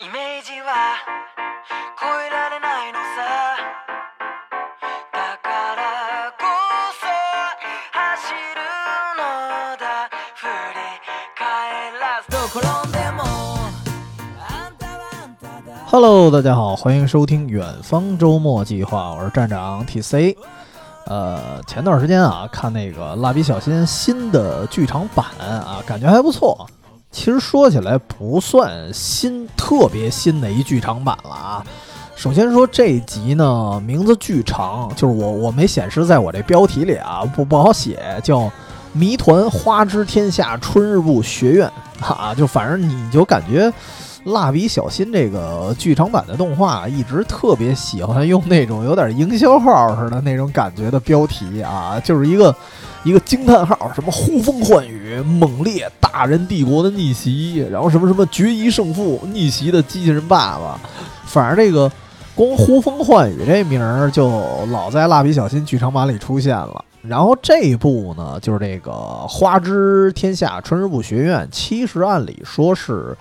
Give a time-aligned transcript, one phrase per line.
[0.00, 0.94] イメージは
[2.00, 3.58] 超えられないのさ
[5.12, 6.46] だからこ
[6.94, 7.02] そ
[7.90, 8.62] 走る
[9.18, 9.22] の
[9.76, 10.78] だ振り
[11.36, 13.24] 返らずどこ転んでも
[14.38, 20.36] あんたはあんただ Hello，大家好，欢迎收听远方周末计划，我是站长 TC。
[21.06, 26.64] 呃，前段时间啊，看那个蜡笔小新新的剧场版啊，感觉还不错。
[27.19, 31.65] 其实说起来不算新，特别新的一剧场版了啊。
[32.15, 38.39] 首先说这集呢，名字巨长，就是我我没显示在我这标题里啊，不不好写，叫
[38.93, 41.69] 《谜团花之天下春日部学院》
[42.07, 43.69] 啊，就反正你就感觉。
[44.25, 52.53] 蜡笔小新这个剧场版的动画一直特别喜欢用那种有点营销号似的那种感觉的标题啊，就是一个
[53.03, 60.79] 一个惊叹号，什么呼风唤雨、猛烈大人帝国的逆袭，然后什么什么决一胜负、逆袭的机器人爸爸，
[61.25, 61.91] 反正这个
[62.35, 64.29] 光呼风唤雨这名儿就
[64.71, 66.83] 老在蜡笔小新剧场版里出现了。
[67.01, 68.91] 然后这一部呢，就是这个
[69.27, 73.17] 花之天下春日部学院，其实按理说是。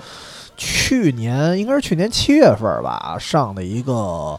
[0.60, 4.36] 去年应该是去年七月份吧上的一个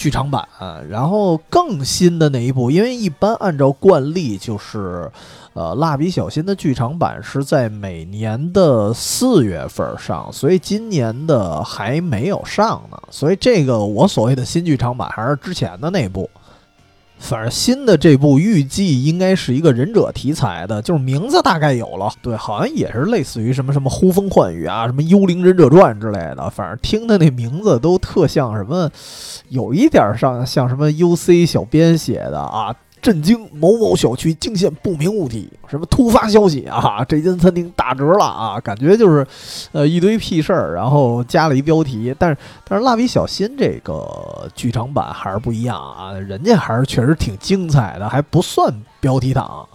[0.00, 0.48] 剧场版，
[0.88, 5.12] 然后更新的那一部，因为一般按照惯例就是，
[5.52, 16.30] 呃，蜡笔小新的剧场版是在每年的四月份上，所以今年的还没有上呢，所以这个我所谓的新剧场版还是之前的那部。
[17.20, 28.90] 反正新的这部预计应该是一个忍者题材的，就是名字大概有了，对，好像也是类似于什么什么呼风唤雨啊，什么幽灵忍者传之类的，反正听的那名字都特像什么，
[29.50, 32.74] 有一点上像什么 UC 小编写的啊。
[33.00, 33.48] 震惊！
[33.52, 37.04] 某某小区惊现不明物体，什么突发消息啊？
[37.08, 38.60] 这间餐厅打折了啊！
[38.60, 39.26] 感觉就是，
[39.72, 42.14] 呃，一堆屁事儿，然后加了一标题。
[42.18, 42.36] 但是，
[42.68, 49.66] 但是蜡笔小新这个剧场版还是不一样啊，人家还是确实挺精彩的，还不算标题党。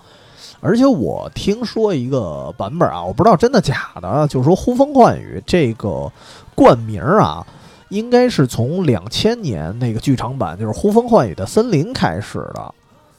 [0.61, 6.11] 而且我听说一个版本啊，我不知道真的假的，就是说呼风唤雨这个
[6.55, 7.45] 冠名啊，
[7.89, 12.73] 应该是从两千年那个剧场版，就是呼风唤雨的森林开始的。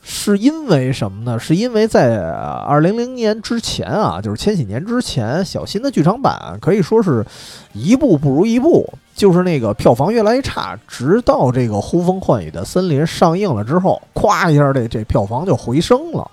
[0.09, 1.37] 是因为什么呢？
[1.37, 7.27] 是因为在二零零年之前啊，就是千禧年之前，小新的剧场版可以说是
[7.73, 16.31] 一部不如一部，就是那个票房越来越差，直到这个《呼风唤雨的森林》上映了之后，咵一下这这票房就回升了。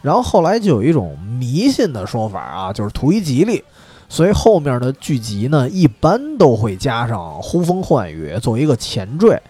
[0.00, 3.62] 然后后来就有一种迷信的说法啊，就是图一吉利，
[4.08, 9.40] 所以后面的剧集呢，一般都会加上《呼风唤雨》作为一个前缀。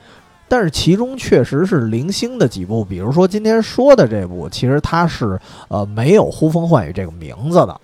[0.52, 7.80] 但是其中确实是零星的几部，比如说今天说的这部，其实它是呃没有呼风唤雨这个名字的，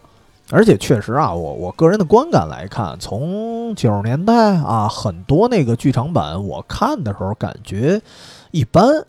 [0.51, 8.03] 而且确实啊，我我个人的观感来看，从九十年代啊，很多那个剧场版我看的时候感觉
[8.51, 9.07] 一般，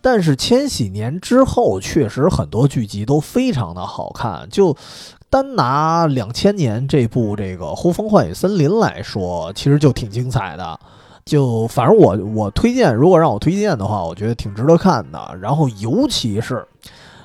[0.00, 4.48] 但是千禧年之后，确实很多剧集都非常的好看。
[4.50, 4.76] 就
[5.30, 10.80] 单拿两千年这部这个呼风唤雨森林来说，其实就挺精彩的。
[11.26, 15.36] 就反正我我推荐，如果让我推荐的话，我觉得挺值得看的。
[15.40, 16.64] 然后尤其是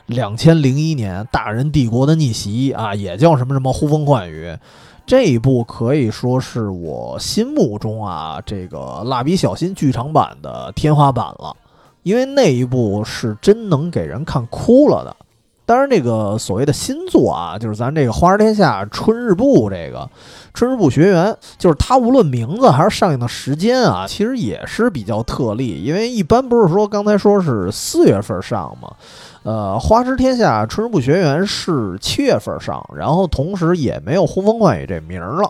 [0.08, 4.58] 两千零一年《大人帝国的逆袭》啊，也叫什么什么呼风唤雨，
[5.06, 11.56] 这一部可以说是我心目中啊这个蜡笔小新剧场版的天花板了，
[12.02, 15.16] 因为那一部是真能给人看哭了的。
[15.64, 20.10] 当然，这个所谓的新作啊，就是咱这个《花儿天下》春日部这个
[20.54, 25.82] 春日部学员，就是它无论名字还是上映的时间啊，其实也是比较特例。
[25.82, 28.92] 因为一般不是说刚才说是四月份上吗？
[29.44, 35.50] 呃，《花之天下》春日部学员是七月份上，然后同时也没有呼风唤雨这名儿了。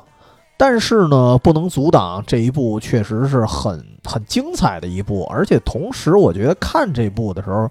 [0.55, 7.67] 但是呢，不能阻挡这一部确实是很很精彩的一部，而且同时我觉得看这部的时候，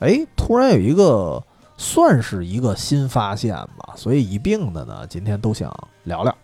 [0.00, 1.42] 哎，突然有一个。
[1.76, 5.72] 算是一个新发现吧，所以一并的呢，今天都想
[6.04, 6.34] 聊聊。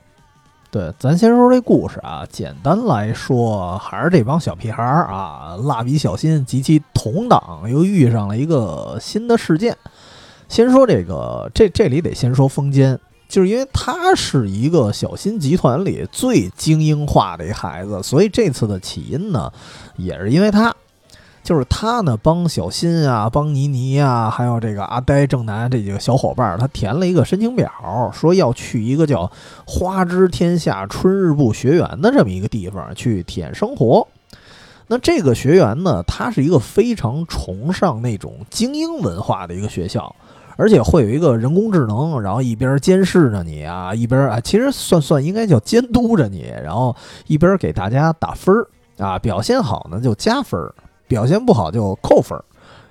[0.73, 9.77] 对，咱先说这故事啊，简单来说，还是这帮小屁孩儿啊，蜡笔小新及其同党又遇上了一个新的事件。
[10.49, 19.53] 先说这个，这这里得先说风间，就是因为他是一个小新集团里最精英化的一孩子，所以这次的起因呢，
[19.97, 20.75] 也是因为他。
[21.51, 27.69] 就是他呢，帮小新啊，帮妮妮啊，还有这个阿呆、正南这几个小伙伴，他填了一个申请表，
[28.15, 29.29] 说要去一个叫
[29.67, 34.07] “花之天下春日部学园”的这么一个地方去体验生活。
[34.87, 40.15] 那这个学园呢，它是一个非常崇尚那种精英文化的一个学校，
[40.55, 46.95] 而且会有一个人工智能，然后一边监视着你啊，一边啊，其实算算应该叫监督着你，然后
[47.27, 48.69] 一边给大家打分儿
[49.05, 50.73] 啊，表现好呢就加分儿，
[51.11, 52.41] 表现不好就扣分。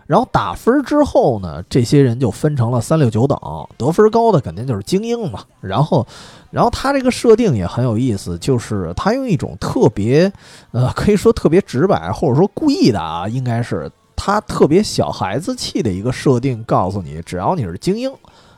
[0.05, 3.39] 然后打分之后呢，这些人就分成了三六九等，
[3.77, 5.43] 得分高的肯定就是精英嘛。
[5.61, 6.05] 然后，
[6.49, 10.31] 然后他这个设定也很有意思，就是他用一种特别，
[10.71, 18.11] 呃，可以说特别直白，或者说故意的啊，应该是他特别小孩子气的一个设定，告诉你，只要你是精英，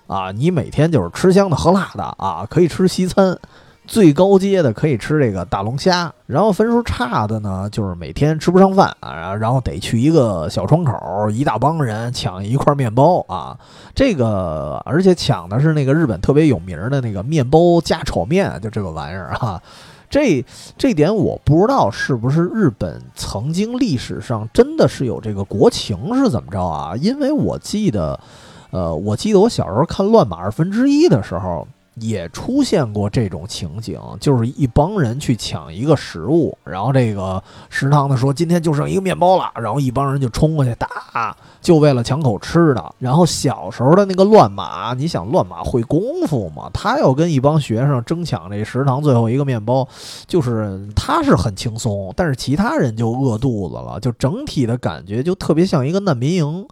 [0.07, 3.37] 啊，你每天就是吃香的喝辣的啊，可以吃西餐。
[3.91, 13.59] 最高阶的可以吃这个大龙虾，然后分数差的呢，就是每天吃不上饭啊，然后得去一个小窗口，一大帮人抢一块面包啊。
[13.93, 19.61] 这个而且抢的是那个日本特别有名的那个面包加炒面，就这个玩意儿哈。
[20.09, 20.45] 这
[20.77, 26.95] 这点我不知道是不是日本曾经历史上真的是有这个国情是怎么着啊？
[26.95, 28.17] 因为我记得，
[28.69, 31.67] 呃，我记得我小时候看《乱马二分之一》的时候。
[31.95, 42.95] 也出现过这种情景，就是一帮人去抢一个食物，然后这个食堂的说今天就剩一个面包了，然后一帮人就冲过去打，就为了抢口吃的。
[42.97, 46.69] 然后小时候的那个乱马，你想乱马会功夫吗？
[46.73, 49.87] 他要跟一帮学生争抢这食堂最后一个面包，
[50.25, 56.65] 就是他是很轻松，但是其他人就饿肚子了，就整体的感觉就特别像一个难民营。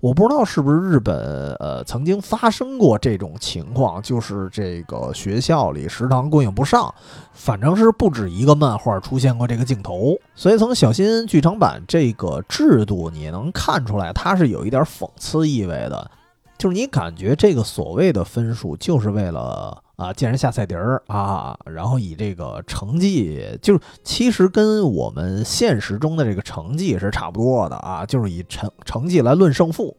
[0.00, 1.16] 我不知道是不是日本
[1.60, 6.94] 呃曾经发生过这种情况，就是这个学校里食堂供应不上，
[7.34, 10.16] 反正是不止一个漫画出现过这个镜头。
[10.34, 16.10] 所以从小新剧场版这个制度，你能看出来它是有一点讽刺意味的，
[16.56, 19.82] 就是你感觉这个所谓的分数就是为了。
[19.96, 29.96] 啊，见人下菜碟儿啊，然后以这个成绩，就是其实跟我们现实中的这个成绩是差不多的啊，就是以成成绩来论胜负。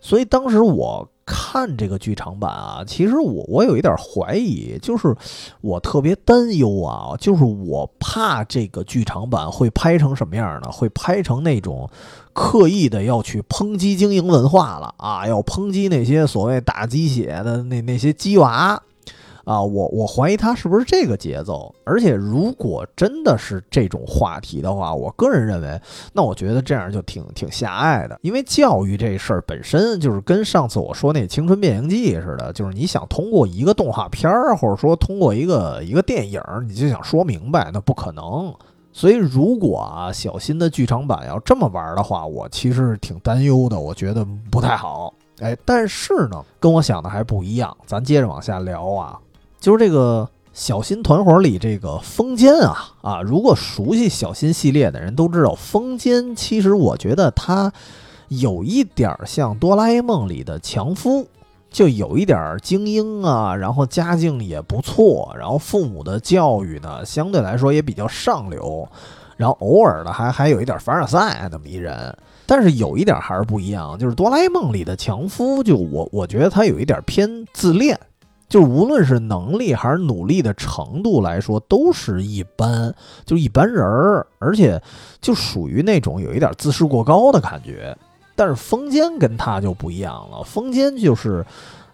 [0.00, 5.14] 所以当时我看这个剧场版啊，其实我我有一点怀疑，就是
[5.60, 10.70] 我特别担忧啊，就是我怕这个剧场版会拍成什么样呢？
[10.70, 11.88] 会拍成那种
[12.32, 18.82] 刻意的要去抨击经营文化了啊，要抨击那些所谓打鸡血的那那些鸡娃。
[19.44, 25.80] 啊，我我怀疑他是不是这个节奏，而且如果真的是这种话题的话，我个人认为，
[26.12, 38.54] 那我觉得这样就挺挺狭隘的，因为教育这事儿本身就是跟上次我说那《青春变形记》似的，就是你想通过一个动画片儿，或者说通过一个一个电影，你就想说明白，那不可能。
[38.92, 45.12] 所以如果啊，小新的剧场版要这么玩的话，我其实挺担忧的，我觉得不太好。
[45.40, 49.18] 哎，但是呢，跟我想的还不一样，咱接着往下聊啊。
[49.64, 57.72] 就是这个小新团伙里这个风间啊啊，如果熟悉小新系列的人都知道，风间其实我觉得他
[58.28, 61.26] 有一点像哆啦 A 梦里的强夫，
[61.70, 68.86] 就有一点精英啊，然后家境也不错，然后父母的教育呢相对来说也比较上流，
[69.38, 72.14] 然后偶尔呢还还有一点凡尔赛那么一人，
[72.44, 77.98] 但是有一点还是不一样，就是哆啦 A 梦里的强夫，就我我觉得他有一点偏自恋。
[78.48, 82.94] 就无论是能力还是努力的程度来说，都是一般，
[83.24, 84.80] 就一般人儿，而且
[85.20, 87.96] 就属于那种有一点自视过高的感觉。
[88.36, 91.44] 但是风间跟他就不一样了，风间就是，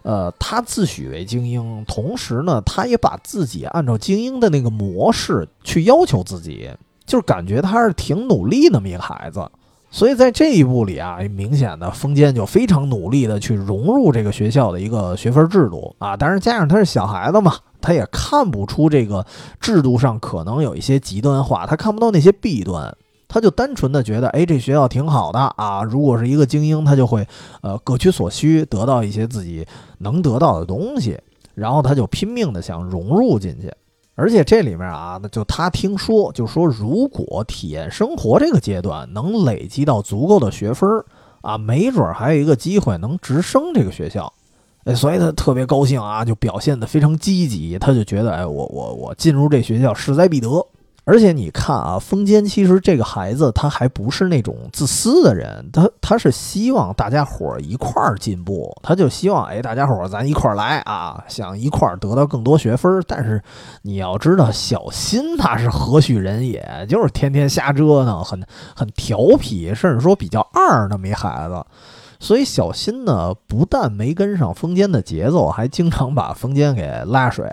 [0.01, 6.69] 呃，他自诩为精英，同时呢，他也把自己按照精英的那个模式去要求自己，
[7.05, 9.47] 就是感觉他是挺努力那么一个孩子。
[9.93, 16.15] 所以在这一步里啊，明显的风间就非常努力的去融入这个学校的一个学分制度啊。
[16.15, 19.25] 当然，加上他是小孩子嘛，他也看不出这个
[19.59, 22.95] 制度上可能有一些极端化，他看不到那些弊端，
[23.27, 25.83] 他就单纯的觉得，哎，这学校挺好的啊。
[25.83, 27.27] 如果是一个精英，他就会
[27.61, 29.67] 呃各取所需，得到一些自己
[29.97, 31.19] 能得到的东西，
[31.53, 33.69] 然后他就拼命的想融入进去。
[34.21, 40.87] 而且这里面啊，那就他听说，就说如果体验生活这个阶段能累积到足够的学分
[41.41, 44.31] 啊，没准还有一个机会能直升这个学校，
[44.83, 50.47] 哎，所以他特别高兴啊，就表现得非常积极，他就觉得，哎，我我我进入这学校势在必得。
[51.11, 63.03] 而且你看啊，风间其实这个孩子他还不是那种自私的人，他他是希望大家伙儿一块儿进步，他就希望哎大家伙儿咱一块儿来啊，想一块儿得到更多学分。
[63.05, 63.43] 但是
[63.81, 68.41] 你要知道，小新他是何许人也，就是天天瞎折腾，很
[68.73, 71.61] 很调皮，甚至说比较二那么一孩子。
[72.21, 77.45] 所以小新呢，不但没跟上风间的节奏，还经常把风间给拉水。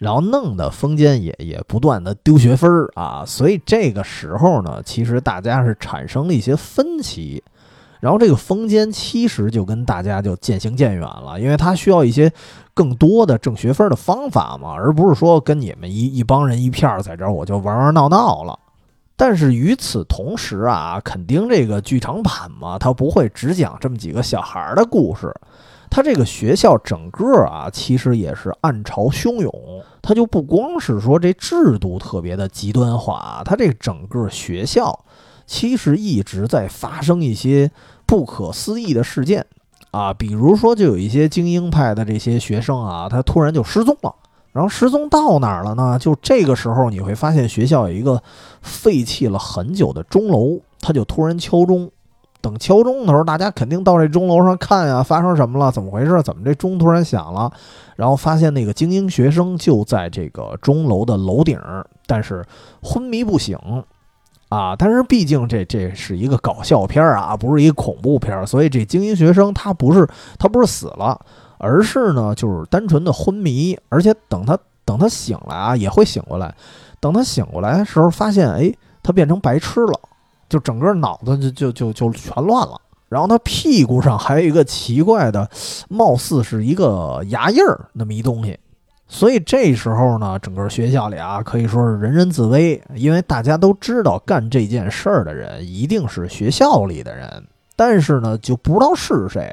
[0.00, 7.44] 然后弄得风间也也不断的丢学分儿啊，所以这个时候呢，其实大家是产生了一些分歧。
[8.00, 12.32] 然后这个风间其实就跟大家就渐行渐远了，因为他需要一些
[12.72, 18.58] 更多的挣学分的方法嘛，而不是说跟你们一一帮人一片儿在这儿我就玩玩闹闹了。
[19.16, 25.30] 但是与此同时啊，肯定这个剧场版嘛，它不会只讲这么几个小孩的故事，
[25.90, 29.52] 它这个学校整个啊，其实也是暗潮汹涌，
[30.02, 35.04] 它就不光是说这制度特别的极端化，它这整个学校
[35.46, 37.70] 其实一直在发生一些
[38.06, 39.46] 不可思议的事件
[39.90, 44.14] 啊，比如说就有一些精英派的这些学生啊，他突然就失踪了。
[44.52, 45.96] 然后失踪到哪儿了呢？
[45.96, 48.20] 就这个时候，你会发现学校有一个
[48.60, 51.88] 废弃了很久的钟楼，他就突然敲钟。
[52.40, 55.70] 等敲钟的时候，大家肯定到这钟楼上看呀，发生什么了？
[55.70, 56.22] 怎么回事？
[56.22, 57.50] 怎么这钟突然响了？
[57.96, 61.60] 然后发现那个精英学生就在这个钟楼的楼顶，
[62.06, 62.44] 但是
[62.82, 63.56] 昏迷不醒
[64.48, 64.74] 啊！
[64.76, 71.20] 但是毕竟这这是一个搞笑片啊，不是一个恐怖片，所以这精英学生他不是他不是死了。
[71.62, 76.54] 而是呢，就是单纯的昏迷，而且等他等他醒来啊，也会醒过来。
[77.00, 79.92] 等他醒过来的时候，发现哎，他变成白痴了，
[80.50, 82.78] 就整个脑子就就就就全乱了。
[83.08, 85.48] 然后他屁股上还有一个奇怪的，
[85.88, 88.58] 貌似是一个牙印儿那么一东西。
[89.08, 97.42] 所以这时候呢，整个学校里啊，可以说是人人自危，因为大家都知道干这件事儿的人一定是学校里的人，
[97.74, 99.52] 但是呢，就不知道是谁。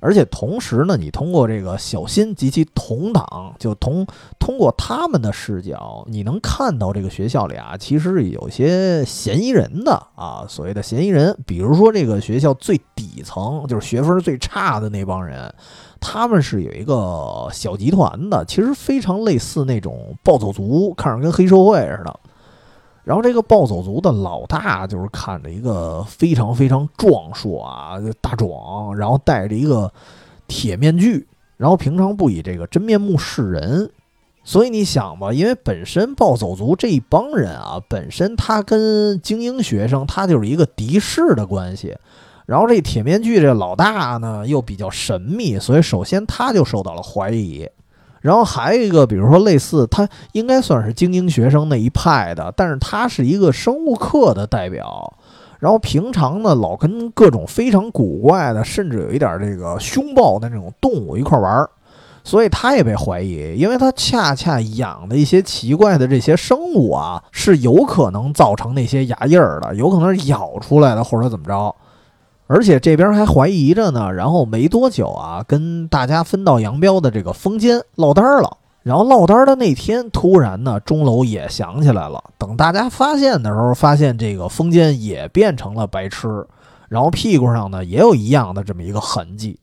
[0.00, 4.06] 而且同时呢，你通过这个小新及其同党，就同
[4.38, 10.44] 通过他们的视角，你能看到这个学校里啊，其实有些嫌疑人的啊。
[10.48, 15.52] 所谓的嫌疑人，比如说这个学校最底层，就是学分最差的那帮人，
[16.00, 22.20] 他们是有一个小集团的，其实非常类似那种暴走族，看着跟黑社会似的。
[23.08, 29.90] 然后这个暴走族的老大就是看着一个非常非常壮硕啊大壮，然后戴着一个
[30.46, 33.90] 铁面具，然后平常不以这个真面目示人，
[34.44, 41.96] 所以你想吧，因为本身暴走族这一帮人啊，本身他跟精英学生他就是一个敌视的关系，
[42.44, 47.66] 然后这铁面具这老大呢又比较神秘，所以首先他就受到了怀疑。
[48.20, 55.12] 然后还有一个，比如说类似，他应该算是精英学生那一派的，但是他是一个生物课的代表。
[55.60, 61.68] 然后平常呢，老跟各种非常古怪的，甚至有一点这个凶暴的那种动物一块玩儿，
[62.22, 71.74] 所以他也被怀疑，因为他恰恰养的一些奇怪的这些生物啊，是有可能造成那些牙印儿的，有可能是咬出来的，或者怎么着。
[72.48, 78.56] 而且这边还怀疑着呢，然后没多久啊，跟大家分道扬镳的这个风间落单了。
[78.84, 82.24] 然后落单的那天，突然呢，钟楼也想起来了。
[82.38, 86.46] 等大家发现的时候，发现这个风间也变成了白痴，
[86.88, 89.60] 然后屁股上呢也有一样的这么一个痕迹。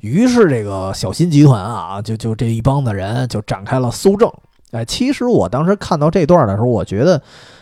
[0.00, 4.32] 于是这个小新集团啊，就就这一帮子人就展开了搜证。
[4.70, 7.20] 哎，其实我当时看到这段的时候，我觉得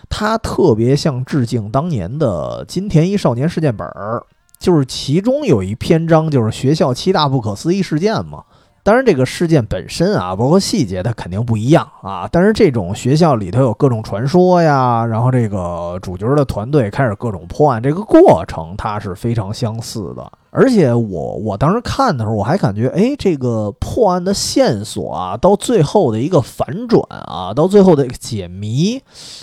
[0.09, 4.23] 他特别像致敬当年的金田一少年事件本儿。
[4.65, 8.45] 就是其中有一篇章，就是学校七大不可思议事件嘛。
[8.83, 12.27] 当然，这个事件本身啊，包括细节，它肯定不一样啊。
[12.33, 20.33] 但是这种学校里头有各种传说呀，然后这个主角的团队开始各种破案，这个过程它是非常相似的。
[20.49, 28.99] 而且我我当时看的时候，我还感觉，哎，这个破案的线索啊，到最后的一个反转啊，到最后的解谜，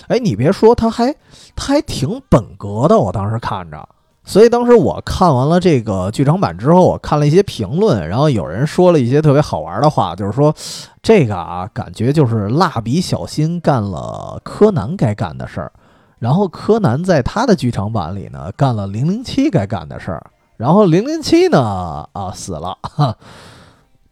[0.08, 1.14] 哎，你别说，它还
[1.54, 2.98] 它还挺本格的。
[2.98, 3.88] 我当时看着。
[4.24, 10.54] 所以当时我看完了这个剧场版之后，我看了一些评论，然后有人说了一些特别好玩的话，就是说
[11.02, 15.72] 这个啊，感觉就是蜡笔小新干了柯南该干的事儿，
[16.18, 20.24] 然后柯南在他的剧场版里呢干了零零七该干的事儿，
[20.56, 22.78] 然后零零七呢啊死了。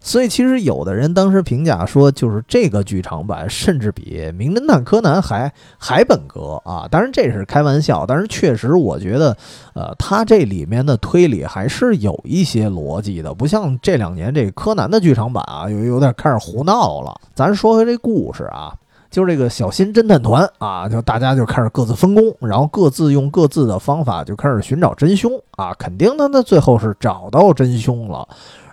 [0.02, 6.88] 所以其实有的人当时评价说，就是这个剧场版甚至比《名侦探柯南》还还本格啊！
[6.90, 9.36] 当然这是开玩笑，但是确实我觉得，
[9.74, 17.20] 呃，它这里面的推理还是有一些逻辑的，不像这两年这柯南的剧场版啊，有有点开始胡闹了。
[17.34, 18.74] 咱说回这故事啊，
[19.10, 28.26] 就是这个小新侦探团啊，就大家就开始各自分工，然后各自用各自的方法就开始寻找真凶啊，肯定的，那最后是找到真凶了。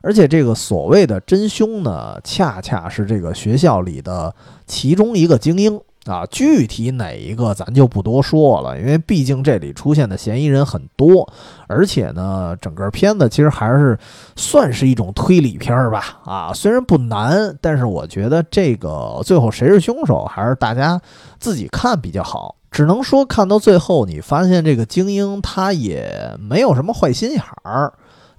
[0.08, 4.34] 而且这个所谓的真凶呢，恰恰是这个学校里的
[4.66, 6.26] 其中一个精英啊。
[6.28, 11.30] 具体哪一个咱就不多说了，因为毕竟这里出现的嫌疑人很多。
[11.68, 14.00] 而且呢，整个片子其实还是
[14.38, 16.22] 算是一种推理片儿吧。
[16.24, 20.98] 啊，虽然不难，但是我觉得这个最后谁是凶手，还是大家
[21.38, 22.56] 自己看比较好。
[22.72, 27.92] 只能说看到最后，你发现这个精英他也没有什么坏心眼儿，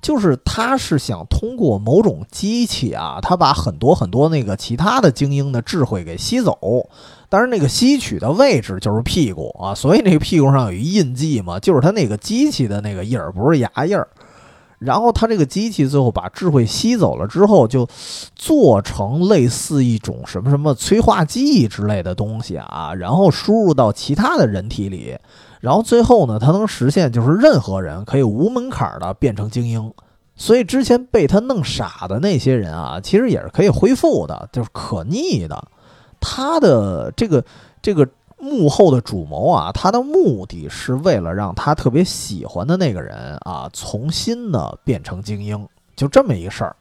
[0.08, 6.88] 就是他是想通过某种机器啊，他把很多很多那个其他的精英的智慧给吸走。
[7.28, 14.08] 但是，那个吸取的位置就是屁股啊，所以那个屁股上有一印记嘛，就是他那个机器的那个印儿，不是牙印儿。
[14.78, 17.86] 然后他这个机器最后把智慧吸走了之后，就
[18.34, 25.14] 做成类似一种什么什么催化剂之类的东西啊，然后输入到其他的人体里，
[25.60, 29.92] 然后最后呢，他能实现就是任何人可以无门槛的变成精英。
[30.36, 35.62] 所以之前被他弄傻的那些人啊，其实也是可以恢复的，就是可逆的。
[36.20, 37.44] 他的这个
[37.82, 38.08] 这个。
[38.40, 46.76] 幕后的主谋啊，他的目的是为了让他特别喜欢的那个人啊，重新的变成精英，就这么一事儿。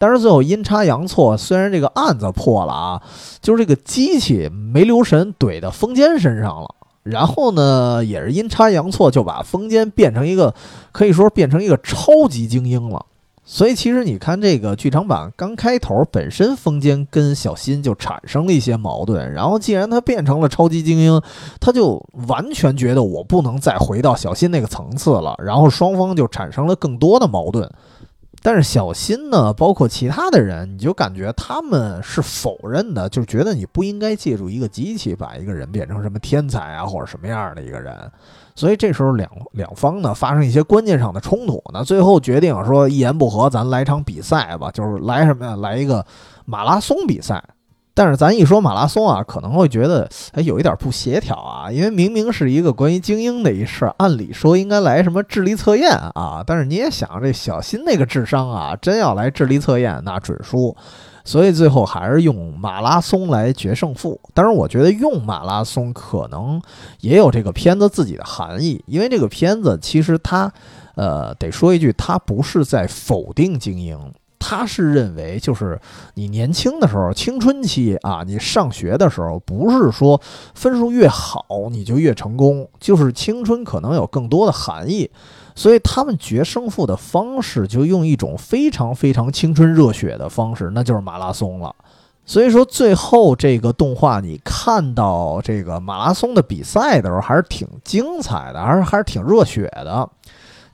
[0.00, 3.02] 但是最后阴差阳错，虽然这个案子破了啊，
[3.40, 6.74] 就是这个机器没留神怼到风间身上了，
[7.06, 10.54] 然后呢，也是阴差阳错就把风间变成一个，
[10.92, 13.06] 可以说变成一个超级精英了。
[13.48, 19.32] 所以其实你看这个剧场版刚开头，本身风间跟小新就产生了一些矛盾。
[19.32, 21.22] 然后既然他变成了超级精英，
[21.60, 25.36] 他就完全觉得我不能再回到小新那个层次了。
[25.38, 27.70] 然后双方就产生了更多的矛盾。
[28.46, 37.92] 但是小新呢，包括其他的人，你就感觉他们是否认的，就觉得你不应该借助一个机器把一个人变成什么天才啊，或者什么样的一个人。
[38.54, 45.56] 所以这时候两两方呢发生一些关键上的冲突，那最后决定说一言不合，咱来场比赛吧，就是来什么呀？
[45.56, 46.06] 来一个
[46.44, 47.42] 马拉松比赛。
[47.96, 56.44] 但是咱一说马拉松啊，可能会觉得哎有一点不协调啊，因为明明是一个关于精英的一事儿，按理说应该来什么智力测验啊。
[56.46, 60.76] 但是你也想，这小新那个智商啊，真要来智力测验，那准输。
[61.24, 64.20] 所以最后还是用马拉松来决胜负。
[64.32, 66.62] 当然，我觉得用马拉松可能
[67.00, 70.52] 也有这个片子自己的含义，因为这个片子其实它，
[70.94, 73.98] 呃，得说一句，它不是在否定精英，
[74.38, 75.80] 他是认为就是
[76.14, 80.20] 你年轻的时候，青春期啊，你上学的时候，不是说
[80.54, 85.10] 分数越好你就越成功，就是青春可能有更多的含义。
[85.54, 91.74] 所以他们决胜负的方式就用一种非常非常青春热血的方式，那就是马拉松了。
[92.26, 100.06] 所以说最后这个动画你看到这个马拉松的比赛的时候，还是挺精彩的，还是还是挺热血的。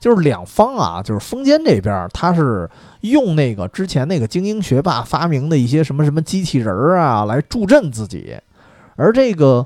[0.03, 8.37] 就是两方啊，就是风间这边他是用那个之前那个精英学霸发明的一些什么什么机器人儿啊来助阵自己，
[8.97, 9.65] 而这个。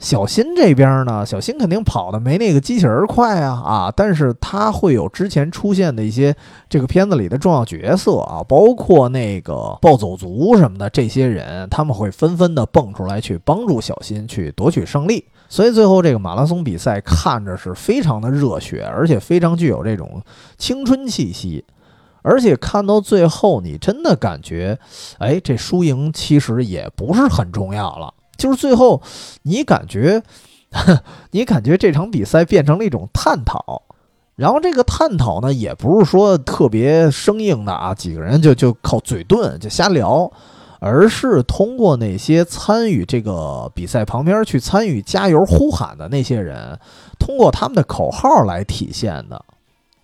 [0.00, 3.92] 小新这边呢， 小新肯定跑的没那个机器人快啊啊！
[3.96, 6.32] 但是他会有之前出现的一些
[6.68, 15.24] 这个片子里的重要角色啊，包括那个暴走族什么的这些人，他们会纷纷的蹦出来去帮助小新去夺取胜利。
[15.48, 20.22] 所以最后这个马拉松比赛看着是非常的热血，而且非常具有这种
[20.56, 21.64] 青春气息。
[22.22, 24.78] 而且看到最后，你真的感觉，
[25.18, 28.12] 哎，这输赢其实也不是很重要了。
[28.36, 29.00] 就是最后，
[29.44, 30.22] 你感觉，
[31.30, 33.82] 你感觉这场比赛变成了一种探讨，
[34.34, 40.30] 然后这个探讨呢，也不是说特别生硬的啊，几个人就就靠嘴遁就瞎聊，
[40.80, 46.78] 而是通过那些参与这个比赛旁边去参与加油呼喊的那些人，
[47.18, 49.44] 通过他们的口号来体现的。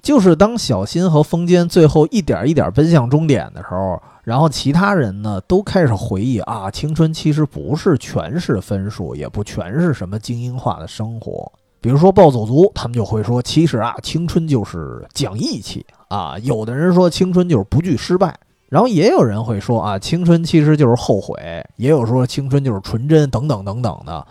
[0.03, 4.01] 就是当小新和风间最后一点一点奔向终点的时候。
[4.23, 11.53] 然后其他人呢，都开始回忆啊，青春其实不是全是分数，也不全是什么精英化的生活。
[11.79, 16.39] 比如说暴走族，他们就会说，其实啊，青春就是讲义气啊。
[16.39, 18.35] 有的人说青春就是不惧失败，
[18.75, 24.27] 然后也有人会说啊，青春其实就是后悔，也有说青春就是纯真，等等等等的。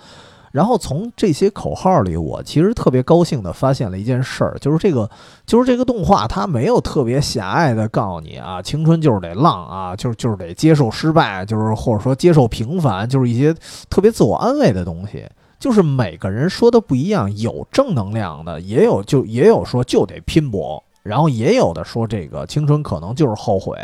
[0.51, 5.09] 然后从这些口号里，我其实特别高兴地发现了一件事儿，就是这个，
[5.45, 13.55] 就是这个动画它没有特别狭隘的告诉你啊，青春就是得浪啊，就是就是得接受失败，就是或者说接受平凡，就是一些
[13.89, 15.25] 特别自我安慰的东西。
[15.57, 23.77] 就是每个人说的不一样，有正能量的，也有就也有说就得拼搏，然后也有的说这个青春可能就是后悔。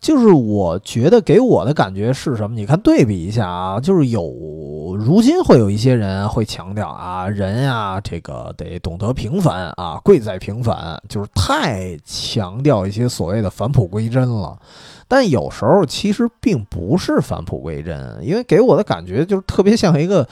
[0.00, 2.56] 就是我觉得给我的感觉是什么？
[2.56, 14.58] 你看对比一下啊，就是有如今会有一些人会强调啊，人啊，这个得懂得平凡啊，贵在平凡，就是太强调一些所谓的返璞归真了。
[15.10, 20.24] 但有时候其实并不是返璞归真，因为给我的感觉就是特别像一个，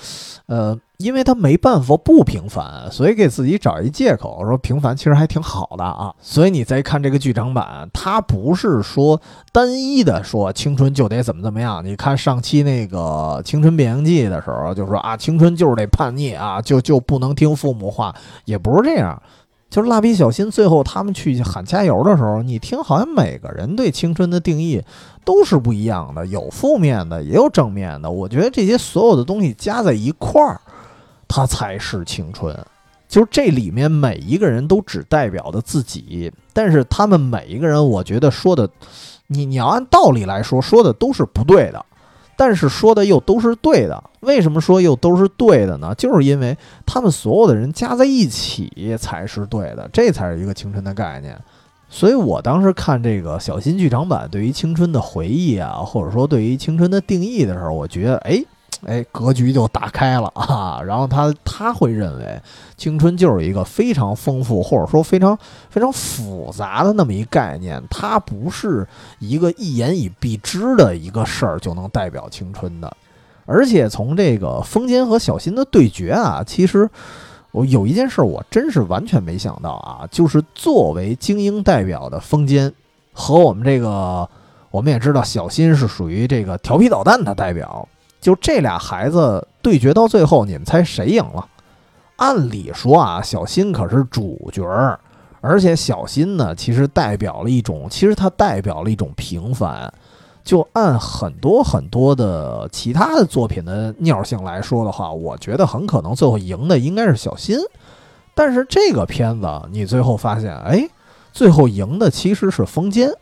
[0.47, 6.15] 呃，因为他没办法不平凡，所以给自己找一借口，说平凡其实还挺好的啊。
[6.21, 11.85] 所以你再看这个剧场版，它不是说单一的说青春就得怎么怎么样。
[11.85, 18.15] 你看上期那个《青春变形记》的时候，就说啊，青春就是得叛逆啊，就就不能听父母话，
[18.45, 19.21] 也不是这样。
[19.71, 24.83] 就是蜡笔小新最后他们去喊加油的时候，你听好像每个人对青春的定义
[25.25, 28.11] 都是不一样的，有负面的，也有正面的。
[28.11, 30.61] 我觉得这些所有的东西加在一块儿，
[31.29, 32.57] 它才是青春。
[33.07, 38.69] 就是这里面每一个人都只代表的自己，但是他们每一个人，我觉得说的，
[39.29, 41.85] 你你要按道理来说，说的都是不对的。
[42.39, 45.93] 但是说的又都是对的，为什么说又都是对的呢？
[45.99, 51.37] 就是因为他们所有的人加在一起才是对的，这才是一个青春的概念。
[51.91, 58.45] 所以我当时看这个小新剧场版对于青春的回忆啊，或者说对于青春的定义的时候，我觉得，哎。
[58.87, 60.81] 哎，格局就打开了啊！
[60.87, 62.41] 然后他他会认为
[62.77, 65.37] 青春就是一个非常丰富或者说非常
[65.69, 68.87] 非常复杂的那么一概念，它不是
[69.19, 72.97] 一个一言以蔽之的一个事儿就能代表青春的。
[73.47, 76.89] 而且从这个风间和小新的对决啊，其实
[77.51, 82.73] 我有一件事我真是完全没想到啊，就是作为精英代表的风间
[83.13, 84.29] 和我们这个，
[84.71, 87.89] 我们也知道小新是属于这个调皮捣蛋的代表。
[88.21, 91.47] 就这俩孩子对决到最后，你们猜谁赢了？
[92.17, 94.99] 按理说啊，小新可是主角儿，
[95.41, 99.93] 而且小新呢，其实代表了一种，其实它代表了一种平凡。
[100.45, 107.59] 就按很多很多的其他的作品的尿性来说的话，我觉得很可能最后赢的应该是小新。
[108.35, 110.89] 但是这个片子，你最后发现，哎，
[111.33, 113.13] 最后赢的其实是风间。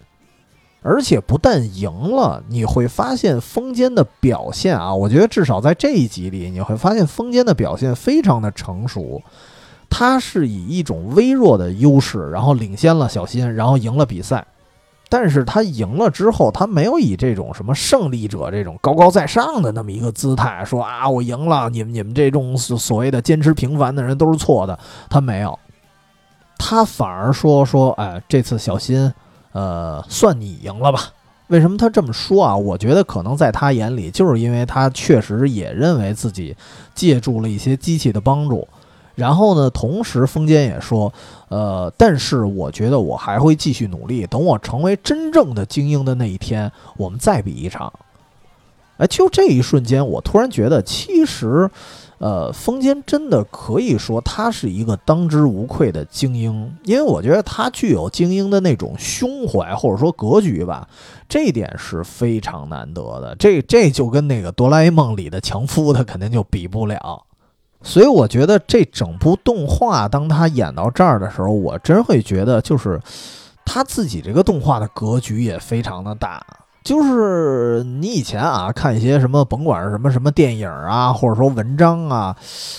[0.87, 9.20] 而且不但赢了，你会发现风间的表现啊，我觉得至少在这一集里，你会发现风间的表现非常的成熟。
[9.90, 14.46] 他是以一种微弱的优势，然后领先了小新，然后赢了比赛。
[15.09, 24.79] 但是他赢了之后，他没有以这种什么胜利者这种高高在上的那么一个姿态，说啊，我赢了，你们你们这种所谓的坚持平凡的人都是错的。
[25.09, 25.59] 他没有，
[26.59, 29.12] 他反而说说，哎，这次小新。
[29.57, 31.01] 呃，算你赢了吧？
[31.47, 32.55] 为什么他这么说啊？
[32.55, 36.55] 我觉得可能在他眼里，就是因为他确实也认为自己
[36.95, 38.69] 借助了一些机器的帮助。
[39.14, 41.11] 然后呢，同时风间也说，
[41.49, 47.90] 呃，但是我觉得我还会继续努力，等我成为真正的精英的那一天，我们再比一场。
[48.99, 51.71] 哎，就这一瞬间，我突然觉得，其实。
[52.18, 60.88] 呃，风间真的可以说他是一个当之无愧的精英，因为我觉得他具有精英的那种胸怀或者说格局吧，
[61.29, 63.37] 这一点是非常难得的。
[63.37, 67.22] 这这就跟那个哆啦 A 梦里的强夫他肯定就比不了。
[67.83, 72.98] 所以我觉得这整部动画当他演到这儿的时候，我真会觉得就是
[73.64, 76.44] 他自己这个动画的格局也非常的大。
[76.87, 82.37] 就是你以前啊看一些什么，甭管是什么什么电影啊，或者说文章啊，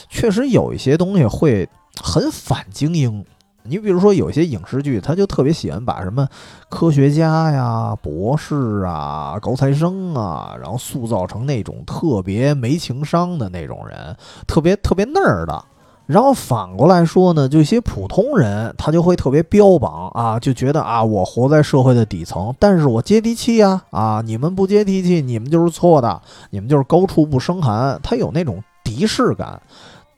[0.07, 1.67] 确实有一些东西会
[2.01, 3.25] 很反精英。
[3.63, 6.25] 你比如说有些影视剧，他就特别喜欢把什么
[6.69, 14.15] 科学家呀、博士啊、高材生啊，然后塑造成那种特别没情商的那种人，
[14.47, 15.65] 特别特别那儿的。
[16.07, 29.61] 然后反过来说呢，就一些普通人，他就会特别标榜啊，就觉得啊，我活在社会的底层，但是我接地气呀，啊，你们不接地气，你们就是错的，你们就是高处不胜寒，他有那种敌视感。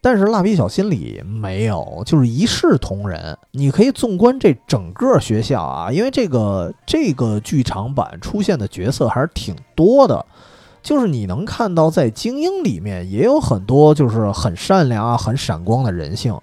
[0.02, 3.38] 但是蜡笔小新里没有，就是一视同仁。
[3.52, 10.26] 你可以纵观这整个学校啊，因为这个这个剧场版出现的角色还是挺多的。
[10.82, 16.40] 就是你能看到，在精英里面也有很多就是很善良啊、很闪光的人性，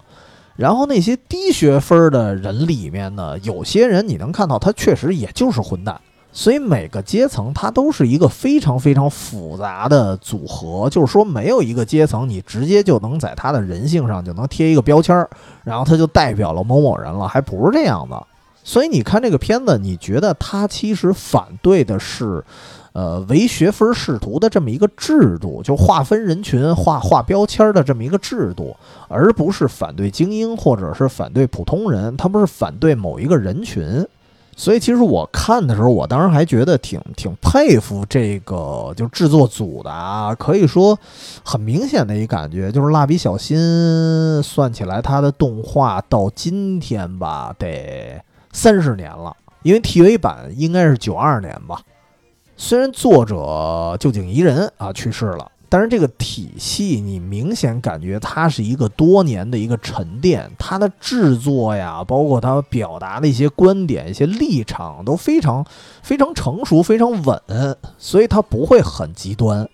[0.55, 5.99] 然后那些低学分的人里面呢，有些人你能看到他确实也就是混蛋。
[6.33, 15.27] 所以每个阶层它都是一个非常非常复杂的组合，就是说没有一个阶层你直接就能在他的人性上就能贴一个标签儿，
[15.63, 18.27] 然后他就代表了某某人了，还不是这样的。
[18.63, 22.43] 所以你看这个片子，你觉得他其实反对的是。
[22.97, 28.75] 呃，唯学分视图的这么一个制度，就划分人群、划划标签的这么一个制度，
[29.07, 34.03] 而不是反对精英或者是反对普通人，他不是反对某一个人群。
[34.55, 40.97] 所以其实我看的时候，我当时还觉得挺挺佩服这个就制作组的啊，可以说
[41.43, 48.19] 很明显的一感觉就是蜡笔小新算起来，它的动画到今天吧，得
[48.51, 51.79] 三十年了，因为 TV 版应该是九二年吧。
[52.59, 65.63] 虽然作者旧井宜人啊去世了，但是这个体系，你明显感觉它是一个多年的一个沉淀，它的制作呀，包括它表达的一些观点、一些立场都非常
[66.01, 67.39] 非常成熟、非常稳，
[67.99, 69.69] 所以它不会很极端。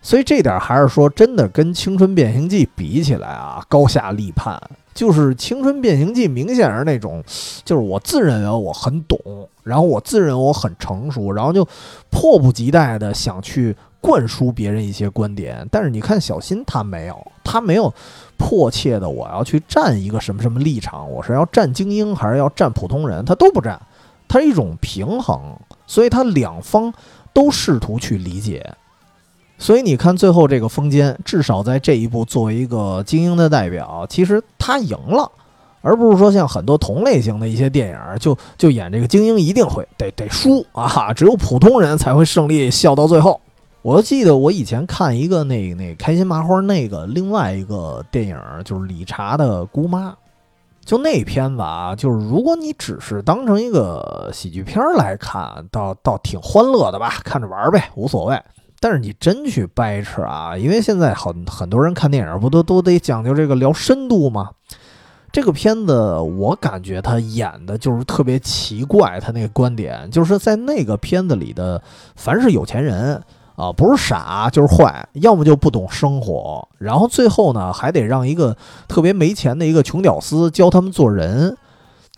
[0.00, 4.62] 所以这点还是说真的，跟《青春变形记》比起来啊，高下立判。
[4.96, 7.22] 就是《青春变形记》明显是那种，
[7.64, 9.16] 就是我自认为我很懂，
[9.62, 11.64] 然后我自认为我很成熟，然后就
[12.10, 13.76] 迫不及待的想去。
[13.98, 17.92] 灌输别人一些观点，但是你看小新他没有，他没有
[18.36, 23.80] 迫切的我要去站一个什么什么立场，我是要站精英还是要站普通人，他都不站，
[24.28, 25.40] 他是一种平衡，
[25.88, 26.92] 所以他两方
[27.32, 28.72] 都试图去理解，
[29.58, 35.30] 所以你看最后这个风间，至少在这一步作为一个精英的代表，其实他赢了，
[35.80, 43.40] 而不是说像很多同类型的一些电影就就演这个精英一定会得得输啊，只有普通人才会胜利，笑到最后。
[43.82, 50.12] 我记得我以前看一个那那开心麻花那个另外一个电影，就是理查的姑妈，
[50.84, 58.36] 就那片子啊，就是如果你只是当成一个喜剧片来看，倒倒挺欢乐的吧，看着玩呗，无所谓。
[58.80, 64.50] 但是你真去掰扯啊，因为现在很很多人看电影不都都得讲究这个聊深度吗？
[65.32, 71.82] 这个片子我感觉他演的就是特别奇怪，他那个观点就是在那个片子里的，
[72.14, 73.22] 凡是有钱人。
[73.56, 78.54] 啊，不是傻就是坏，要么就不懂生活，然后最后呢，还得让一个
[78.86, 81.56] 特别没钱的一个穷屌丝教他们做人，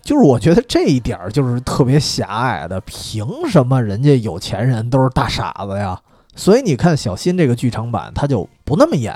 [0.03, 2.81] 就是我觉得这一点就是特别狭隘的。
[2.81, 6.01] 凭什么人家有钱人都是大傻子呀？
[6.39, 9.13] 所以你看小新这个剧场版，他就不那么演，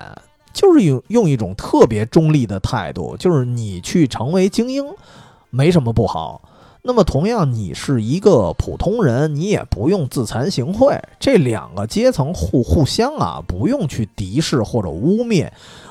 [0.53, 4.85] 就是用用一种特别中立的态度，就是你去成为精英，
[5.49, 6.43] 没什么不好。
[6.83, 11.01] 那么，同样，你是一个普通人，你也不用自惭形秽。
[11.21, 15.49] 这两个阶层互互相啊，不用去敌视或者污蔑，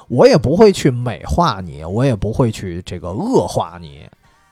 [0.09, 4.01] 我也不会去美化你，我也不会去这个恶化你。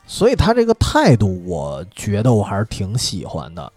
[0.06, 3.70] 所以他这个态度，我觉得我还是挺喜欢的。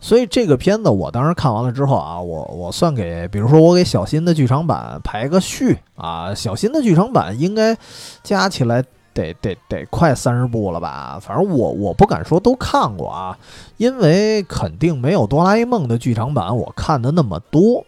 [0.00, 7.76] 所以这个片子我当时看完了之后啊，我我算给，比如说我给小新的剧场版排个序啊，小新的剧场版应该
[8.22, 8.84] 加起来。
[9.16, 11.18] 得得得，快三十部了吧？
[11.18, 13.38] 反正我我不敢说都看过啊，
[13.78, 17.86] 因为肯定没有哆啦 A 梦的剧场版我看的那么多。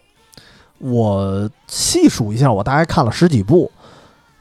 [0.79, 3.71] 我细数一下，我大概看了十几部，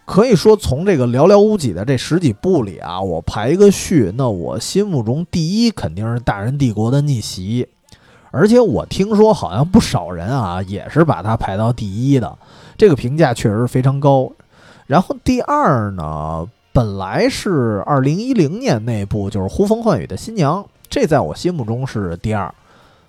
[0.08, 7.68] 可以说从这个寥寥无几的这十几部里啊，我排一个序，那我心目中第一肯定是《大人帝国的逆袭》，
[8.30, 12.38] 而且我听说好像不少人啊也是把它排到第一的，
[12.78, 14.32] 这个评价确实非常高。
[14.86, 16.48] 然后第二呢？
[16.72, 22.54] 本来是二零一零年那部就是呼风唤雨的新娘，这在我心目中是第二。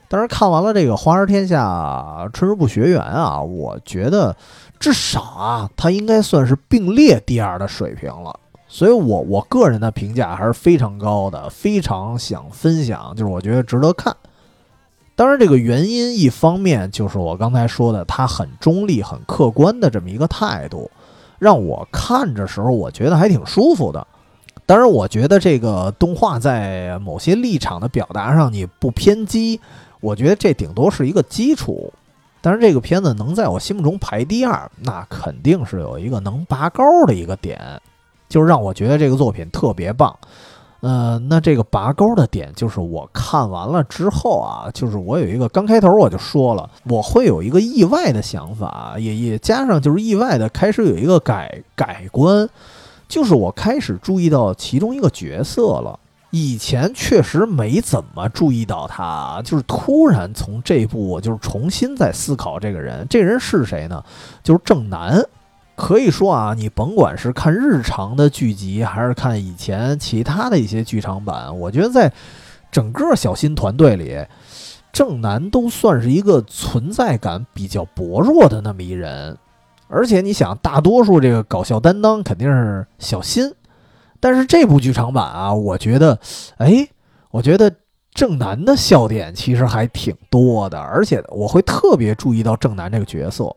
[0.07, 4.35] 但是看完了这个《花儿天下春日部学园》啊，我觉得
[4.79, 8.39] 至少啊，它应该算是并列第二的水平了。
[8.67, 14.15] 所以，我我个人的评价还是非常高的，非常想分享，就是我觉得值得看。
[15.15, 20.89] 当然，这个原因一方面就是我刚才说的，它很中立、很客观的这么一个态度。
[21.39, 24.05] 让我看着时候，我觉得还挺舒服的。
[24.65, 29.59] 当然，我觉得这个动画在某些立场的表达上你不偏激，
[29.99, 31.91] 我觉得这顶多是一个基础。
[32.41, 37.60] 但是这个片子能在我心目中排第二，那肯定是有一个能拔高的一个点，
[38.28, 40.15] 就是让我觉得这个作品特别棒。
[40.82, 52.47] 呃，那这个拔高的点就是我看完了之后啊，就是我有一个刚开头我就说了，我会有一个意外的想法，也也加上就是意外的开始有一个改改观，
[53.10, 55.99] 就是我开始注意到其中一个角色了，
[56.31, 64.03] 以前确实没怎么注意到他，就是突然从这部我就是重新在思考这个人，这人是谁呢？
[64.43, 65.23] 就是郑楠。
[65.75, 72.11] 可以说啊，你甭管是看日常的剧集，还是看以前其他的一些剧场版，我觉得在
[72.69, 74.17] 整个小新团队里，
[74.91, 79.37] 郑楠都算是一个存在感比较薄弱的那么一人。
[79.87, 83.49] 而且你想，大多数这个搞笑担当肯定是小新，
[84.19, 86.19] 但是这部剧场版啊，我觉得，
[86.58, 86.88] 哎，
[87.32, 87.73] 我觉得
[88.13, 93.55] 郑南的笑点其实还挺多的，而且我会特别注意到郑南这个角色。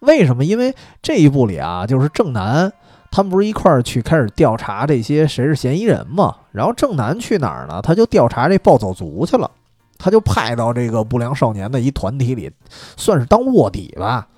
[0.00, 0.44] 为什么？
[0.44, 2.72] 因为这一部里啊，就是郑南
[3.10, 6.36] 他们不是一块儿去开始调查这些谁是嫌疑人嘛？
[6.52, 7.82] 然后郑南去哪儿呢？
[7.82, 9.50] 他就调查这暴走族去了，
[9.98, 12.50] 他就派到这个不良少年的一团体里，
[12.96, 14.28] 算是当卧底吧。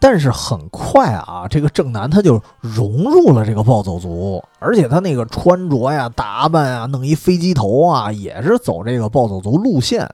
[0.00, 10.08] 但是很快啊，这个郑南他就融入了这个暴走族，而且他那个穿着呀、打扮呀，弄一飞机头啊，也是走这个暴走族路线。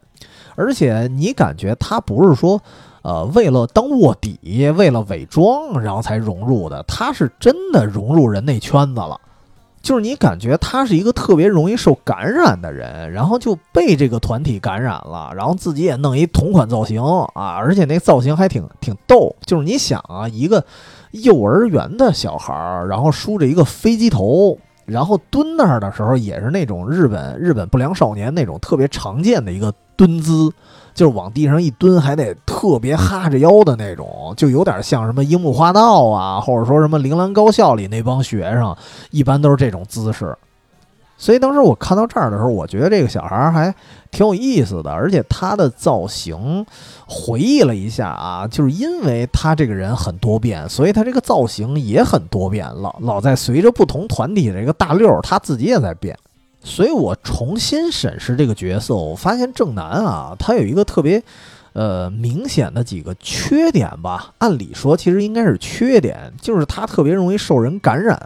[0.57, 2.61] 而且你感觉他不是说。
[3.05, 6.83] 呃，为了当卧底，为了伪装，然后才融入的。
[6.85, 9.21] 他是真的融入人那圈子了。
[9.85, 19.37] 就是你感觉他是一个特别容易受感染的人，然后就被这个团体感染了，然后自己也弄一同款造型啊，而且那造型还挺挺逗。
[19.45, 20.65] 就是你想啊，一个
[21.11, 30.51] 幼儿园的小孩儿，然后梳着一个飞机头，然后蹲那儿的时候也是那种日本日本不良少年那种特别常见的一个蹲姿。
[30.95, 38.75] 就是往地上一蹲，还得特别哈着腰的那种，就有点像什么樱木花道啊，或者说什么铃兰高校里那帮学生，
[39.11, 40.37] 一般都是这种姿势。
[41.17, 43.73] 所以当时我看到这儿的时候，我觉得这个小孩还
[44.11, 46.67] 挺有意思的，而且他的造型，
[47.07, 56.19] 回忆了一下啊，就是因为他这个人很多变，所以他这个造型也很多变，老老在随着不同团体这个大溜，他自己也在变。
[56.67, 61.23] 所以我重新审视这个角色，我发现正南啊，他有一个特别，
[61.75, 64.33] 呃，明显的几个缺点吧。
[64.39, 68.19] 按理说，其实应该是缺点，就是他特别容易受人感染，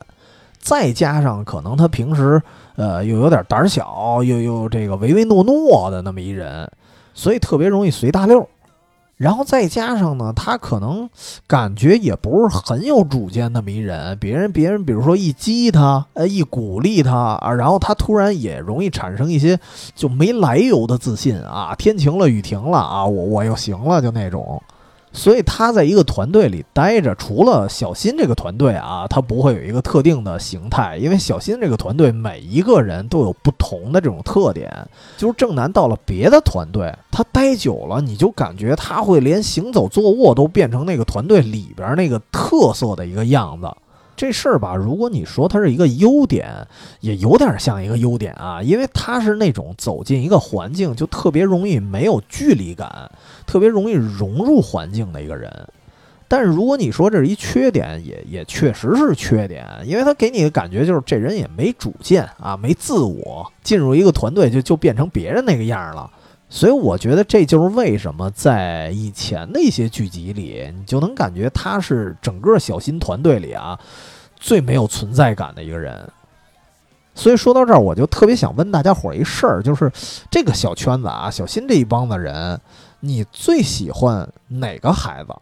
[0.61, 2.40] 再加上可能他平时，
[2.77, 6.70] 呃，又有点胆小，又又这个唯唯诺诺的那么一人，
[7.12, 8.48] 所以特别容易随大溜。
[9.19, 11.11] 然后再加上呢，他可能
[11.47, 19.59] 感觉也不是很有主见那么一人，别人别人比如说一激他，呃，一鼓励他啊，然后他突然也容易产生一些
[19.95, 24.63] 就没来由的自信啊，天晴了雨停了啊，我我又行了就那种。
[25.19, 34.73] 所以他在一个团队里待着，除了小新这个团队啊，他不会有一个特定的形态，因为小新这个团队每一个人都有不同的这种特点。
[35.17, 43.69] 就是正南到了别的团队，他待久了，你就感觉他会连行走坐卧都变成那个团队里边那个特色的一个样子。
[44.19, 46.53] 这事儿吧，如果你说它是一个优点，
[47.01, 53.09] 也有点像一个优点啊，因为他是那种走进一个环境就特别容易没有距离感，
[53.47, 55.49] 特别容易融入环境的一个人。
[56.27, 66.11] 但是如果你说这是一缺点，也也确实是缺点，因为他给你的感觉就是这人也没主见啊，没自我，进入一个团队就就变成别人那个样了。
[66.51, 73.79] 所以我觉得这就是为什么在以前的一些剧集里，你就能感觉他是整个小新团队里啊
[74.37, 76.09] 最没有存在感的一个人。
[77.15, 79.93] 所以说到这儿，我就特别想问大家伙儿一事儿，就是
[80.31, 82.59] 这个小圈子啊，小新这一帮的人，
[83.01, 85.35] 你最喜欢哪个孩子？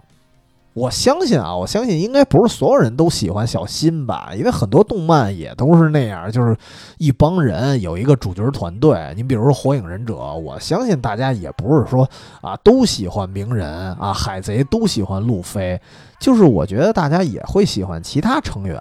[0.77, 6.55] 我相信啊，我相信应该不是所有人都喜欢小新吧，因为很多动漫也都是那样，就是
[6.99, 9.15] 一帮人有一个主角团队。
[9.17, 12.07] 你比如说《火影忍者》，我相信大家也不是说
[12.43, 15.81] 啊都喜欢鸣人啊，海贼都喜欢路飞，
[16.21, 18.79] 就是我觉得大家也会喜欢其他成员。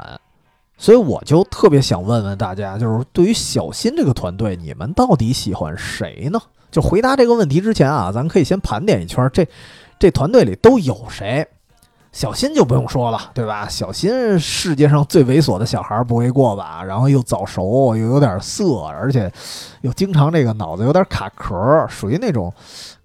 [0.78, 6.38] 所以我就特别想问问大家，就是对于小新这个团队，你们到底喜欢谁呢？
[6.70, 9.48] 就回答这个问题之前啊，咱可以先盘点一圈，这
[9.98, 11.48] 这团队里都有谁？
[12.16, 13.68] 小新就不用说了，对吧？
[13.68, 16.82] 小新世界上最猥琐的小孩不为过吧？
[16.82, 19.30] 然后又早熟，又有点色，而且
[19.82, 22.54] 又经常这个脑子有点卡壳，属于那种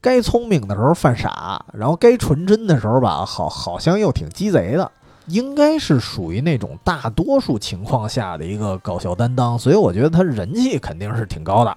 [0.01, 4.89] 该聪明的时候犯傻，然后该纯真的时候吧，好好像又挺鸡贼的，
[5.27, 11.77] 应该是属于那种大多数情况下的一个搞笑担当，所以我觉得他人气肯定是挺高的，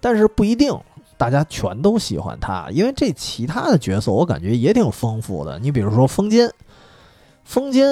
[0.00, 0.74] 但是不一定。
[1.16, 5.58] 大家全都喜欢他，因为这其他的角色我感觉也挺丰富的。
[5.58, 6.50] 你比如说风间，
[7.44, 7.86] 风间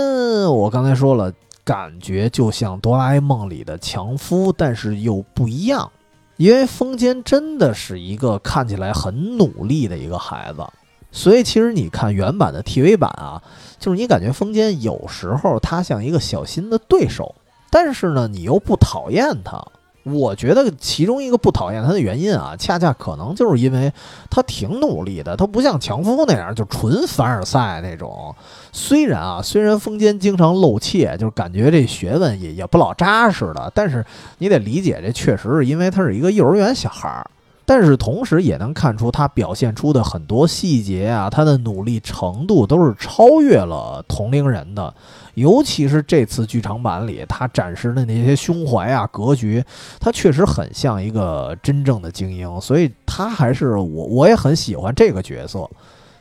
[0.44, 1.32] 我刚才说了，
[1.64, 5.90] 感觉就像哆啦 A 梦里的强夫，但是又不一样，
[6.36, 10.64] 因为风间真的是一个看起来很努力的一个孩子。
[11.10, 13.42] 所以其实你看原版的 TV 版啊，
[13.78, 17.34] 就是你感觉风间有时候他像一个小新的对手，
[17.70, 19.62] 但是呢，你又不讨厌他。
[20.04, 23.92] 我觉得其中一个不讨厌他的原因啊，恰恰可能就是因为
[24.28, 28.34] 他挺努力的，他不像强夫那样就纯凡尔赛那种。
[28.72, 34.04] 虽然啊，虽然风间经常露怯，就是感觉这学问也也不老扎实的，但是
[34.38, 37.30] 你得理解，这确实是因为他是一个幼儿园小孩儿。
[37.64, 44.92] 但是同时也能看出他表现出的很多细节啊，他的努力程度都是超越了同龄人的。
[45.34, 49.64] 尤其是这次剧场版里，他展示的那些胸怀啊、格局，
[49.98, 55.66] 他确实很像一个真正的精英，所以他还是我我也很喜欢这个角色。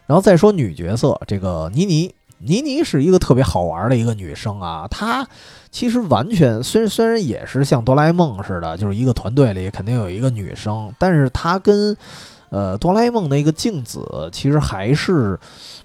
[0.08, 4.88] 然后再说女角色，这个妮妮，妮妮是一个特别好玩的一个女生啊。
[4.89, 5.28] 她
[5.71, 11.95] 其实完全虽虽然也是像哆啦 A 梦似的，就是一个团队里肯定有一个女生，但是她跟
[12.50, 15.38] 呃哆啦 A 梦那个镜子其实还是。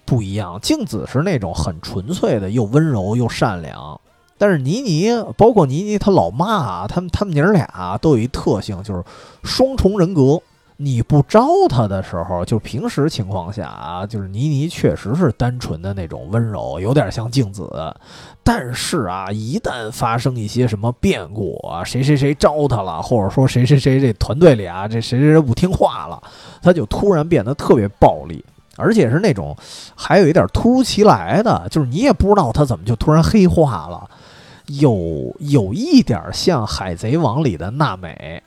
[0.07, 4.01] 不一样，静子是那种很纯粹的，又温柔又善良。
[4.39, 9.03] 但是妮妮，包括妮妮她老妈啊，他们他们娘俩都有一特性，就是
[9.43, 10.41] 双重人格。
[10.79, 17.67] 你不招她的时候，就平时情况下啊，就是倪妮确实是单纯的那种温柔，有点像静子。
[18.45, 26.23] 但是啊，一旦发生一些什么变故啊，谁谁谁招她了，或者说谁谁谁这团队里啊，这谁谁谁不听话了，
[26.61, 28.45] 她就突然变得特别暴力，
[28.77, 29.57] 而且是那种
[29.95, 34.09] 还有一点突如其来的，就是你也不知道他怎么就突然黑化了，
[34.67, 38.43] 有有一点像《海贼王》里的娜美。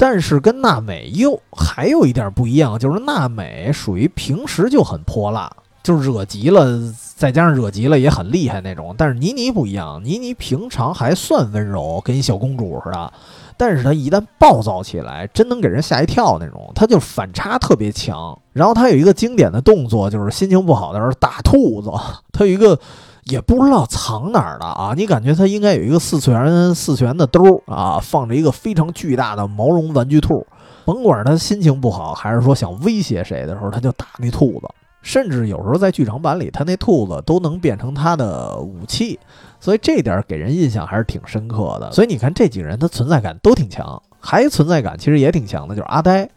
[0.00, 5.50] 但是跟娜美又还有一点不一样，就是娜美属于平时就很泼辣，
[5.82, 6.78] 就是惹急了，
[7.16, 8.94] 再加上惹急了也很厉害那种。
[8.96, 13.12] 但是妮妮不一样，妮妮平常还算温柔，跟一小公主似的。
[13.58, 16.72] 但是他一旦暴躁起来，真能给人吓一跳那种。
[16.74, 18.38] 他就反差特别强。
[18.52, 21.90] 然后他有一个经典的动作，就是心情不好的时候打兔子。
[22.32, 22.78] 他有一个。
[23.24, 24.94] 也不知道藏哪儿了啊！
[24.96, 30.46] 你感觉它应该有一个四次元四次元的兜啊，放着一个非常巨大的毛绒玩具兔。
[30.86, 34.68] 甭管他心情不好，还是说想威胁谁的时候，他就打那兔子。
[35.02, 39.20] 甚至有时候在剧场版里，他那兔子都能变成他的武器。
[39.60, 41.92] 所以这点给人印象还是挺深刻的。
[41.92, 46.28] 所以你看这几个人，他存在感都挺强，还存在感其实也挺强的，就是阿呆。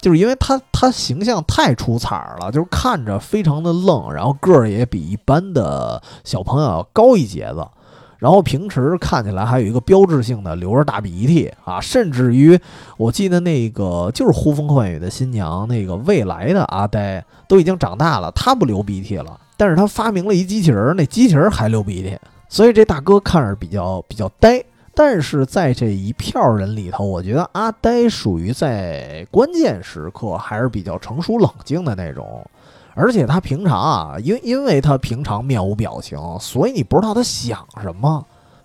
[0.00, 7.64] 就是因为他他形象太出彩了，就是看着非常的愣，然后个儿也比一般的小朋友要高一截子，
[8.18, 12.58] 然后平时看起来还有一个标志性的流着大鼻涕啊，甚至于
[12.96, 22.18] 我记得那个就是呼风唤雨的新娘那个未来的阿呆都已经长大了，他不流鼻涕了，但是他发明了一机器人，那机器人还流鼻涕，
[22.52, 24.62] 所以这大哥看着比较比较呆。
[24.94, 32.44] 但是在这一票人里头，我觉得阿呆属于在关键时刻还是比较成熟冷静的那种，
[32.92, 38.22] 而且他平常啊，因因为他平常面无表情，所以你不知道他想什么，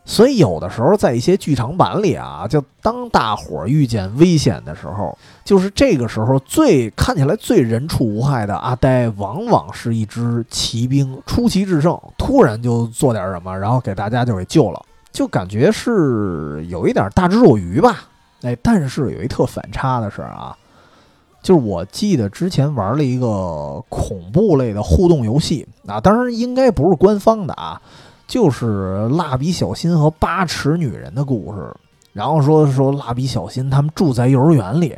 [0.10, 14.82] 所以有的时候在一些剧场版里啊，就当大伙儿遇见危险的时候，就是这个时候最看起来最人畜无害的阿呆，往往是一支骑兵出奇制胜，突然就做点什么，然后给大家就给救了。
[15.12, 18.08] 就感觉是有一点大智若愚吧，
[18.44, 20.56] 哎，但是有一特反差的事儿啊，
[21.42, 27.82] 就是我记得之前玩了一个恐怖类的互动游戏啊，当然应该不是官方的啊，
[28.28, 31.74] 就是蜡笔小新和八尺女人的故事。
[32.14, 34.98] 然后说说蜡笔小新他们住在幼儿园里，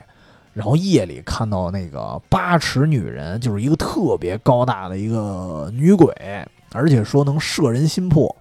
[0.54, 6.14] 然后夜里看到那个八尺女人，就是一个特别高大的一个女鬼，
[6.72, 8.36] 而且说能摄人心魄。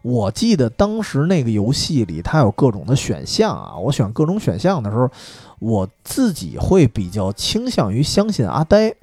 [0.00, 3.76] 我记得当时那个游戏里，它有各种的选项啊。
[3.76, 5.10] 我选各种选项的时候，
[5.58, 8.94] 我自己会比较倾向于相信阿呆，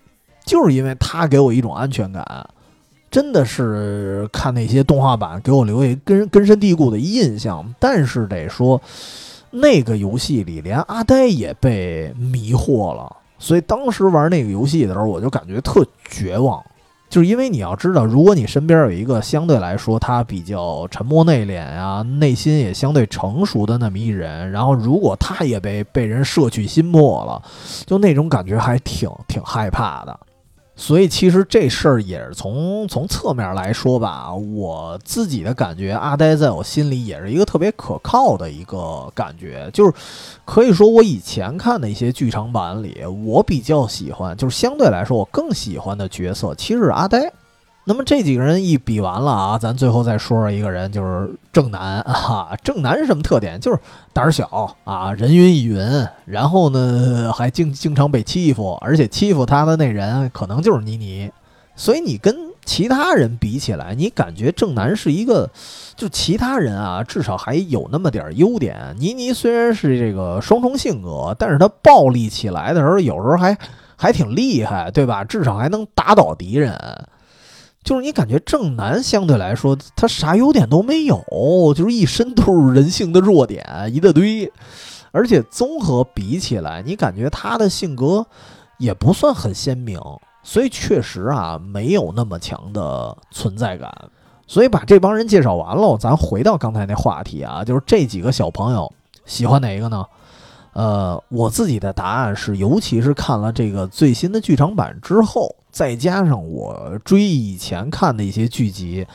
[0.45, 2.49] 就是因为他给我一种安全感。
[3.15, 7.73] 真的是看那些动画版给我留下根根深蒂固的印象。
[7.79, 8.81] 但是得说，
[9.51, 16.61] 那个游戏里连阿呆也被迷惑了，所以当时玩那个游戏的时候，我就感觉特绝望。
[17.07, 27.41] 就是因为你要知道，如果你身边有一个相对来说他比较沉默内敛啊，内心也相对成熟的那么一人，然后如果他也被被人摄取心魄了，
[27.85, 30.19] 就那种感觉还挺挺害怕的。
[30.77, 39.93] 所以其实这事儿也是从从侧面来说吧，我自己的感觉，阿呆在我心里也是一个特别可靠的一个感觉，就是
[40.43, 47.31] 可以说我以前看的一些剧场版里，我比较喜欢，就是相对来说我更喜欢的角色，其实是阿呆。
[47.87, 52.57] 那么这几个人一比完了啊，咱最后再说说一个人，就是正南啊。
[52.63, 53.59] 正南是什么特点？
[53.59, 53.79] 就是
[54.11, 61.31] 胆小啊，人云亦云，然后呢还经经常被欺负，而且欺负他的那人可能就是妮妮。
[61.75, 65.47] 所以你跟其他人比起来，你感觉正南是一个，
[65.95, 68.95] 就其他人啊，至少还有那么点优点。
[68.97, 73.55] 妮妮虽然是这个双重性格，但是他暴力起来的时候，有时候还
[73.95, 75.23] 还挺厉害，对吧？
[75.23, 76.75] 至少还能打倒敌人。
[77.85, 81.23] 就是你感觉正南相对来说，他啥优点都没有，
[81.75, 83.63] 就是一身都是人性的弱点
[83.93, 84.51] 一大堆，
[85.11, 88.25] 而且综合比起来，你感觉他的性格
[88.79, 89.99] 也不算很鲜明，
[90.41, 93.93] 所以确实啊，没有那么强的存在感。
[94.47, 98.91] 所以把这帮人介绍完了，咱回到刚才那话题啊，就是这几个小朋友
[99.25, 100.03] 喜欢哪一个呢？
[100.73, 105.55] 呃，我自己的答案是，尤其是看了这个最新的剧场版之后。
[105.75, 109.05] 再加上我追以前看的一些剧集，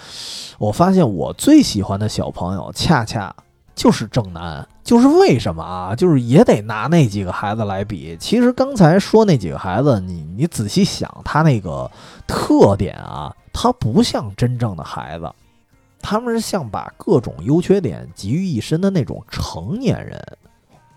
[0.59, 3.35] 我发现我最喜欢的小朋友恰恰
[3.75, 4.69] 就是正南。
[4.85, 5.97] 就是为什么啊？
[5.97, 8.15] 就是也得拿那几个孩子来比。
[8.21, 11.91] 其实刚才说那几个孩子，你你仔细想，他那个
[12.27, 15.33] 特点啊，他不像真正的孩子，
[16.03, 20.23] 他们是像把各种优缺点集于一身的那种成年人。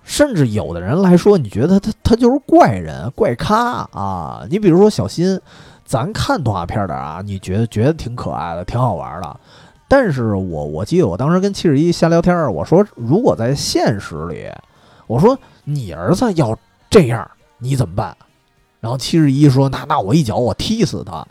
[0.04, 4.45] 甚至有的人来说，你觉得他他他就是怪人、怪咖啊。
[4.49, 5.39] 你比如说小新，
[5.86, 9.39] 咱看动画片的啊，你觉得觉得挺可爱的、挺好玩的。
[9.88, 14.49] 但是我我记得我当时跟七十一瞎聊天，我说如果在现实里，
[15.08, 16.58] 我说你儿子要
[16.89, 17.30] 这样，
[17.60, 18.16] 你怎么办？
[18.80, 21.26] 然后七十一说：“那那我一脚我踢死他。”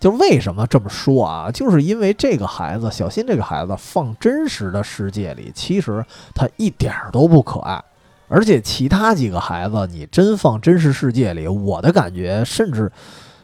[0.00, 1.50] 就为什么这么说啊？
[1.50, 6.04] 就是因为这个孩子小新这个孩子放真实的世界里，其实
[6.34, 7.82] 他一点儿都不可爱。
[8.28, 12.90] 而且其他几个孩子，你真放真实世界里，我的感觉甚至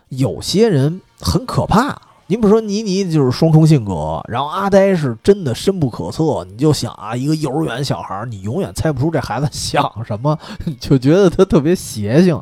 [0.08, 1.96] 有些人很可怕。
[2.28, 6.44] 你比如说倪妮就是双重性格，然后阿呆是真的深不可测。
[6.48, 10.38] 你就想啊，一个幼儿园小孩，你永远猜不出这孩子想什么，
[10.80, 12.40] 就觉得他特别邪性。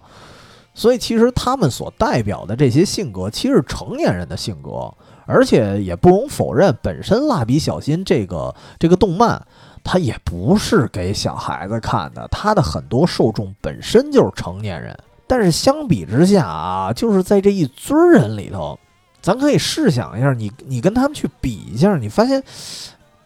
[0.73, 4.95] 所以其实他们所代表的这些性格，其实成年人的性格，
[5.27, 9.45] 而且也不容否认，本身《蜡笔小新》这个这个动漫，
[9.83, 14.99] 他也不是给小孩子看的，他的很多受众本身就是成年人。
[15.27, 18.79] 但是相比之下啊，就是在这一堆人里头，
[19.23, 22.43] 咱可以试想一下，你你跟他们去比一下，你发现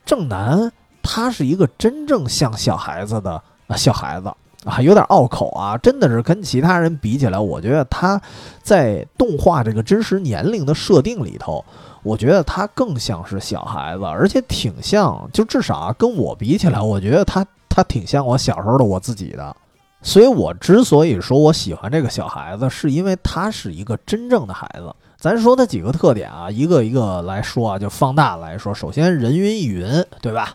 [0.04, 0.70] 正南
[1.02, 3.42] 他是一个真正像小孩子的
[3.76, 4.30] 小孩子。
[4.64, 5.76] 啊，有点拗口啊！
[5.78, 8.20] 真的是跟其他人比起来，我觉得他
[8.62, 11.64] 在动画这个真实年龄的设定里头，
[12.02, 19.54] 我觉得他更像是小孩子，而且挺像，就至少啊，跟我比起来，我觉得他他挺像我小时候的我自己的。
[20.00, 24.94] 所以我之所以说我喜欢这个小孩子，是因为他是一个真正的孩子。
[25.16, 28.74] 咱说他几个特点啊，一个一个来说啊，就放大来说。
[28.74, 30.52] 首先，人云亦云，对吧？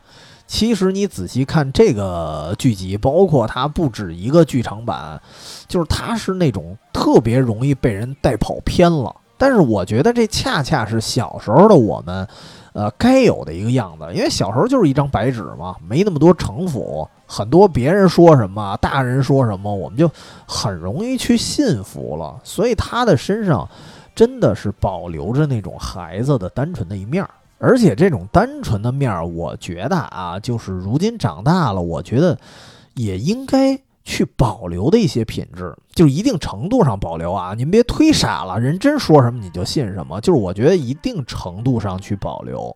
[0.50, 5.22] 其实你仔细看这个剧集，包括它不止一个剧场版，
[5.68, 9.16] 就是它是那种特别容易被人带跑偏了。
[9.38, 12.28] 但是我觉得这恰恰是小时候的我们，
[12.74, 14.08] 呃，该有的一个样子。
[14.12, 20.10] 因为小时候就是一张白纸嘛，没那么多城府，很多别人说什么，大人说什么，我们就
[20.48, 22.40] 很容易去信服了。
[22.44, 23.70] 所以他的身上
[24.16, 27.30] 真的是保留着那种孩子的单纯的一面儿。
[27.62, 32.40] 而且这种单纯的面儿，我觉得啊，就是如今长大了，我觉得
[32.96, 37.54] 也应该去保留的一些品质，就一定程度上保留啊。
[37.54, 40.22] 您别忒傻了，人真说什么你就信什么。
[40.22, 42.74] 就是我觉得一定程度上去保留。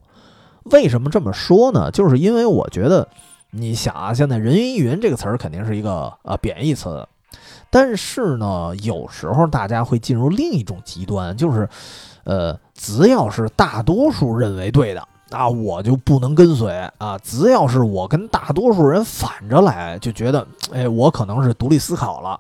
[0.64, 1.90] 为什么这么说呢？
[1.90, 3.08] 就是因为我觉得，
[3.52, 7.08] 你想啊，现在“人云亦云”这个词儿肯定是一个呃贬义词，
[7.70, 11.70] 但是呢，有时候大家会进入另一种极端，就是。
[12.26, 17.18] 呃，只要是大多数认为对的，那我就不能跟随啊。
[17.24, 22.38] 只要是我跟大多数人反着来，就觉得，哎，我可能是独立思考了。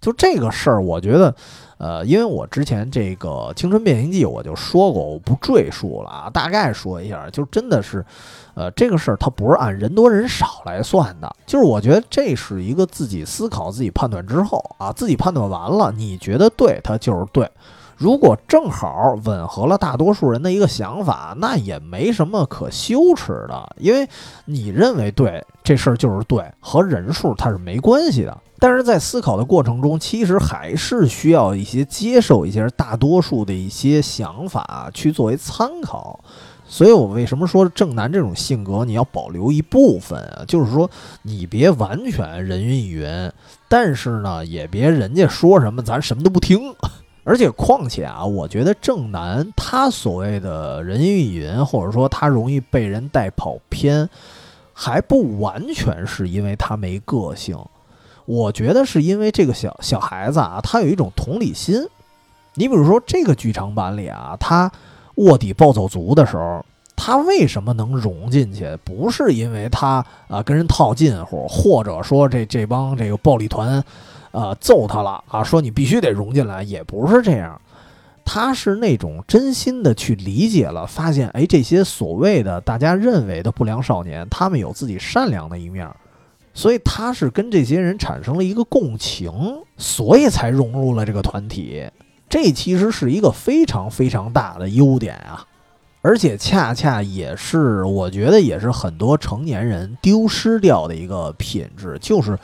[0.00, 1.32] 就这个事儿，我觉得，
[1.78, 8.04] 呃，因为我之前这个《青春变形记》我就说过，我不赘述了啊，大概说一下，就真的是，
[8.54, 17.48] 呃，这个事儿它不是按人多人少来算的，就是我觉得这是一个自己思考、自己判断之后啊，自己判断完了，你觉得对，它就是对。
[17.96, 24.08] 如果正好吻合了大多数人的一个想法，那也没什么可羞耻的，因为
[24.44, 28.36] 你认为对这事儿就是对，和人数它是没关系的。
[28.58, 36.18] 但是在思考的过程中，其实还是需要一些接受一些大多数的一些想法去作为参考。
[36.66, 40.44] 所以我为什么说正南这种性格你要保留一部分啊？
[40.48, 40.90] 就是说
[41.22, 43.30] 你别完全人云亦云，
[43.68, 46.74] 但是呢也别人家说什么咱什么都不听。
[47.24, 54.06] 而且况且啊，我觉得正南他所谓的人云亦云，或者说他容易被人带跑偏，
[54.74, 57.58] 还不完全是因为他没个性。
[58.26, 61.86] 我觉得是因为这个小小孩子啊，他有一种同理心。
[62.54, 64.70] 你比如说这个剧场版里啊，他
[65.16, 66.64] 卧底暴走族的时候，
[66.94, 68.78] 他为什么能融进去？
[68.84, 73.82] 不是因为他啊跟人套近乎，或者说这这帮这个暴力团。
[74.34, 75.44] 呃，揍他了啊！
[75.44, 77.60] 说你必须得融进来，也不是这样，
[78.24, 85.88] 他是那种真心的去理解了，发现哎，这些所谓的大家认为的不良少年，他们有自己善良的一面，
[86.52, 89.32] 所以他是跟这些人产生了一个共情，
[89.76, 91.88] 所以才融入了这个团体。
[92.28, 95.46] 这其实是一个非常非常大的优点啊，
[96.02, 102.36] 而且恰恰也是我觉得也是很多成年人丢失掉的一个品质，就是。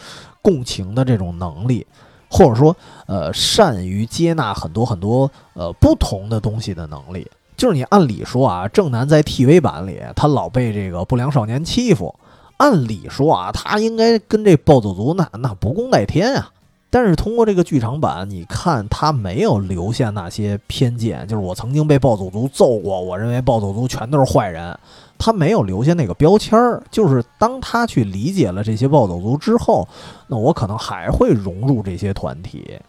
[0.43, 1.87] 共情的这种能力，
[2.31, 2.77] 或者说，
[3.07, 12.15] 呃，善于接纳很多很多呃不同的东西的能力，就是你按理说啊，正南在 TV 版里他老被这个不良少年欺负，
[12.57, 16.51] 按理说啊，他应该跟这暴走族那那不共戴天啊。
[16.93, 24.77] 但是通过这个剧场版，你看他没有留下那些偏见，就是我曾经被暴走族揍过，我认为暴走族全都是坏人，
[25.21, 29.87] 他没有留下那个标签儿，就是当他去理解了这些暴走族之后，
[30.27, 32.81] 那我可能还会融入这些团体。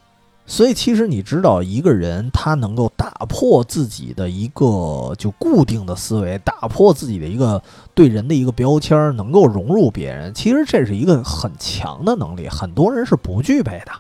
[0.48, 7.62] 所以，其实你知道，一个人他能够打破自己的一个就固定的思维，打破自己的一个
[7.94, 13.92] 对人的一个标签，能够融入别人，其实这是一个很强的能力，很多人是不具备的。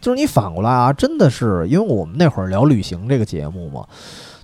[0.00, 3.86] 就是你反过来啊，真的是因为我们那会儿聊旅行这个节目嘛，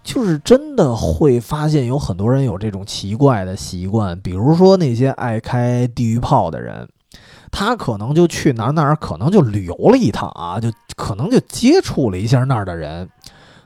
[0.05, 6.87] 就是真的会发现有很多人有这种奇怪的习惯，比如说那些爱开地狱炮的人。
[7.57, 13.09] 他可能就去哪哪儿，可能就旅游了一趟啊，就可能就接触了一下那儿的人，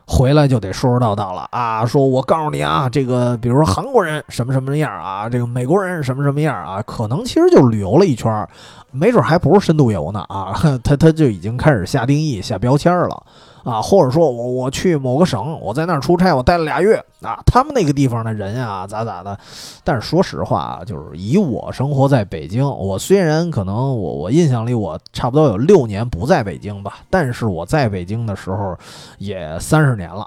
[0.06, 8.46] 回来就得说说道道了啊，说我告诉你啊，这个比如说韩国人什么什么样啊，这个美国人什么什么样啊，可能其实就旅游了一圈，
[8.90, 10.52] 没准还不是深度游呢啊，
[10.84, 13.22] 他他就已经开始下定义、下标签了。
[13.68, 17.40] 啊，或者说我我去某个省，我在那儿出差，我待了俩月啊。
[17.44, 19.38] 他们那个地方的人啊，咋咋的。
[19.84, 28.74] 但是说实话啊，就是以我生活在北京，我虽然可能我我印象里我差不多有六年不在北京吧，但是我在北京的时候
[29.18, 30.26] 也三十年了。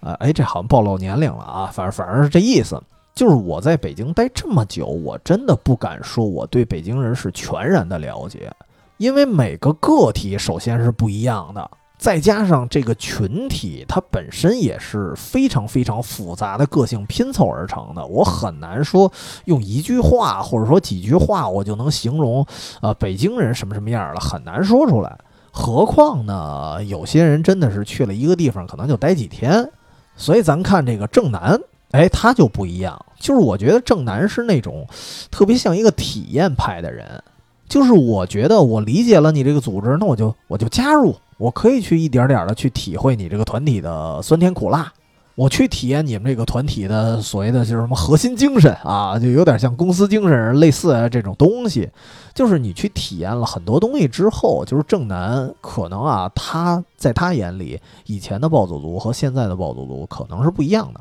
[0.00, 1.70] 呃，哎，这好像暴露年龄了啊。
[1.72, 2.82] 反正反正是这意思，
[3.14, 8.52] 就是我在北京待这么久，我真的不敢说我对北京人是全然的了解，
[8.96, 11.70] 因为每个个体首先是不一样的。
[12.02, 18.04] 再加上这个群体，它本身也是非常非常复杂的个性拼凑而成的。
[18.04, 19.12] 我很难说
[19.44, 22.44] 用一句话或者说几句话，我就能形容，
[22.80, 25.16] 呃，北京人什么什么样了，很难说出来。
[25.52, 29.70] 何况呢，有些人真的是去了一个地方，可能就待几天。
[30.16, 31.56] 所以咱看这个正南，
[31.92, 33.00] 哎，他就不一样。
[33.20, 34.84] 就是我觉得正南是那种
[35.30, 37.22] 特别像一个体验派的人。
[37.68, 41.14] 就是我觉得我理解了你这个组织，那我就我就加入。
[41.42, 44.92] 我可以去一点点的去体会你这个团体的酸甜苦辣，
[45.34, 51.90] 我去体验你们这个团体的所谓的就是什么核心精神啊，就有点像公司精神类似啊这种东西。
[52.32, 61.00] 就是你去体验了很多东西之后，就是正南可能啊，他在他眼里以前的暴走族和现在的暴走族可能是不一样的。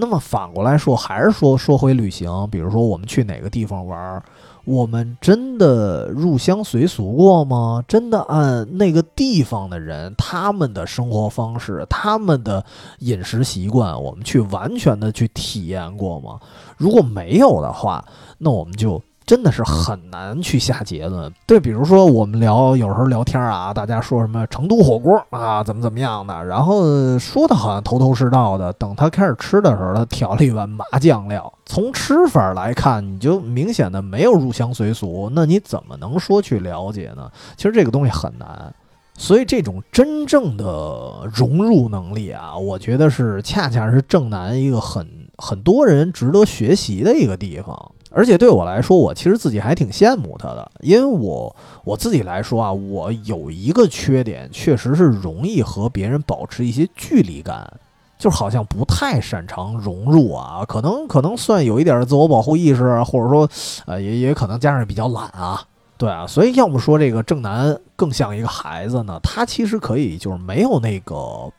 [0.00, 4.22] 那么反过来说，还是说说回旅行，比如说我们去哪个地方玩。
[4.64, 7.82] 我们真的入乡随俗过吗？
[7.88, 12.64] 真的按那个地方的人他们的生活方式、他们的
[13.00, 16.38] 饮食习惯，我们去完全的去体验过吗？
[16.76, 18.04] 如果没有的话，
[18.38, 19.02] 那我们就。
[19.28, 21.30] 真的是很难去下结论。
[21.46, 28.72] 对，比如说我们聊，有时候聊天啊，大家说什么成都火锅啊，怎么怎么样的，然后说的好像头头是道的。
[28.72, 31.52] 等他开始吃的时候，他调了一碗麻酱料。
[31.66, 35.30] 从吃法来看，你就明显的没有入乡随俗。
[35.34, 37.30] 那你怎么能说去了解呢？
[37.54, 38.74] 其实这个东西很难。
[39.18, 45.06] 所以这种真正的融入能力啊，我觉得是恰恰是正南一个很
[45.36, 47.92] 很多人值得学习的一个地方。
[48.10, 51.54] 而且对我来说，我其实自己还挺羡慕他的，因为我
[51.84, 57.70] 我自己来说啊，我有一个缺点，确实是容易和别人保持一些距离感，
[58.18, 63.48] 就好像不太擅长融入啊，可能可能算有一点自我保护意识，或者说，
[63.86, 65.62] 呃，也也可能加上比较懒啊，
[65.98, 71.14] 对啊，所以要么说这个正南更像一个孩子呢，他其实可以就是没有那个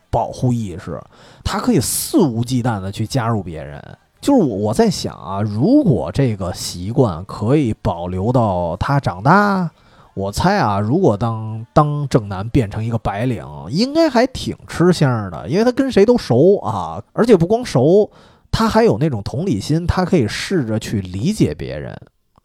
[0.10, 1.00] 保护意识，
[1.44, 3.82] 他可以肆无忌惮的去加入别人。
[4.22, 9.72] 就是我我在想啊，如果这个习惯可以保留到他长大，
[10.14, 18.12] 我猜啊，如果当当正南变成一个白领，应该还挺吃香的，因为他跟谁都熟啊，而且不光熟，
[18.52, 21.98] 他还有那种同理心，他可以试着去理解别人。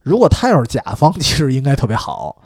[0.02, 2.36] 如果他要是甲方，其实应该特别好。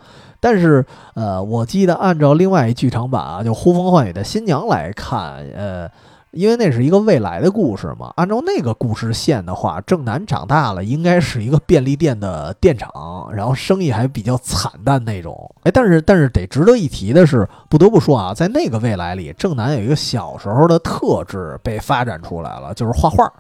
[0.41, 5.91] 但是呃，我记得按照另外一剧场版啊，就《呼风唤雨的新娘》来看，呃。
[6.33, 15.55] 因为那是一个未来的故事嘛，按照那个故事线的话，正南长大了应该是一个便利店的店长，然后生意还比较惨淡那种。
[15.63, 23.33] 哎，但是但是得值得一提的是，不得不说啊，在那个未来里，正南有一个小时候的特质被发展出来了，就是画画。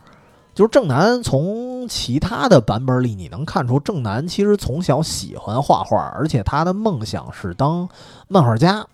[0.54, 7.88] 就是正南从其他的版本里你能看出，正南其实从小喜欢画画，而且他的梦想是当
[8.26, 8.84] 漫画家。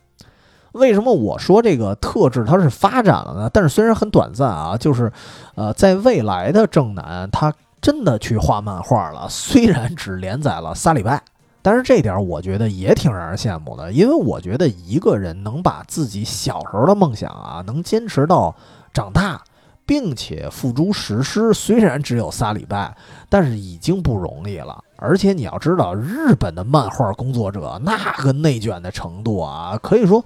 [0.75, 3.51] 为什么我说这个特质它是发展了呢？
[3.53, 5.13] 但是虽然很短暂啊，就是，
[5.55, 11.23] 呃，在未来的正南，他真的去画漫画了，虽然只连载了仨礼拜，
[11.63, 18.53] 但是这点我觉得也挺让人羡慕的，因为我觉得一个人能把自己小时候的梦想啊，能坚持到
[18.93, 19.41] 长大，
[19.87, 22.97] 并且付诸实施，虽然只有仨礼拜，
[23.29, 24.83] 但是已经不容易了。
[24.97, 30.25] 而且你要知道，日本的漫画工作者那个内卷的程度啊，可以说。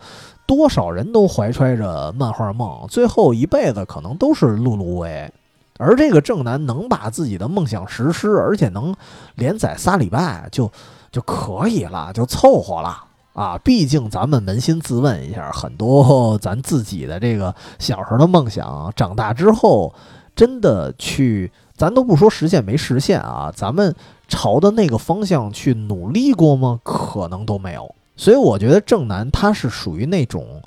[0.49, 5.31] 多少人都怀揣着漫画梦，最后一辈子可能都是碌碌无为。
[5.79, 8.95] 而这个正南能把自己的梦想实施，而且能
[9.35, 10.73] 连载仨礼拜就
[11.13, 13.59] 就可以了，就凑合了啊！
[13.59, 19.95] 毕竟咱们扪心自问一下，很多咱自己的这个小时候的梦想，长大之后
[20.35, 23.95] 真的去，咱都不说实现没实现啊，咱们
[24.27, 26.81] 朝的那个方向去努力过吗？
[26.83, 27.95] 可能都没有。
[28.19, 30.61] 所以我觉得正南他是属于那种。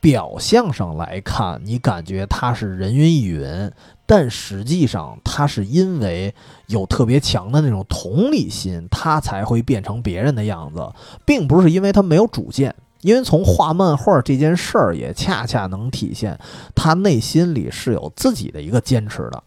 [0.00, 3.72] 表象上来看，你感觉他是人云亦云，
[4.04, 6.34] 但实际上他是因为
[6.66, 10.92] 有特别强的那种同理心，他才会变成别人的样子，
[11.24, 12.74] 并不是因为他没有主见。
[13.00, 16.38] 因为从画漫画这件事儿也恰恰能体现
[16.74, 19.42] 他内心里是有自己的一个坚持的。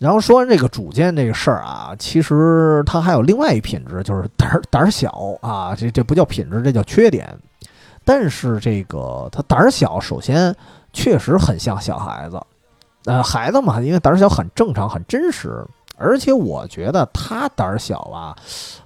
[0.00, 7.28] 然后说完这个主见这个事儿啊，其实他还有另外一品质，就是胆胆小啊，这这不叫品质，这叫缺点。
[8.02, 10.56] 但是这个他胆儿小，首先
[10.90, 12.40] 确实很像小孩子，
[13.04, 15.62] 呃，孩子嘛，因为胆儿小很正常，很真实。
[15.98, 18.34] 而且我觉得他胆儿小啊，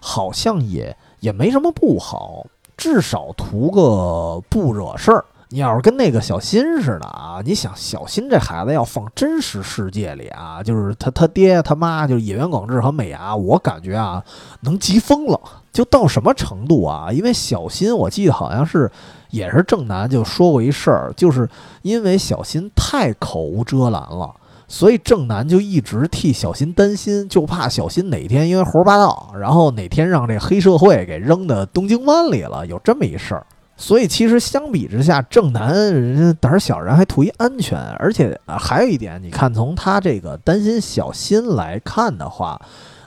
[0.01, 2.45] 好像也也没什么不好，
[2.77, 5.25] 至少图个不惹事儿。
[5.55, 14.21] 你要是跟那个小新似的啊，你想小新这孩子要放真实世界里啊，就是他他爹他妈就是野原广志和美伢，我感觉啊
[14.63, 15.41] 能急疯了，
[15.73, 17.13] 就到什么程度啊？
[17.13, 18.91] 因为小新我记得好像是
[19.31, 21.49] 也是正南就说过一事儿，就是
[21.83, 24.35] 因为小新太口无遮拦了，
[24.67, 33.47] 所以正南就一直替小新担心，就怕小新哪天因为胡说八道，然后哪天让这黑社会给扔到东京湾里了，有这么一事儿。
[33.77, 42.61] 所以其实相比之下，正南人家胆小，人还图一安全，而且啊还有一点，你看从他这个担心小新来看的话，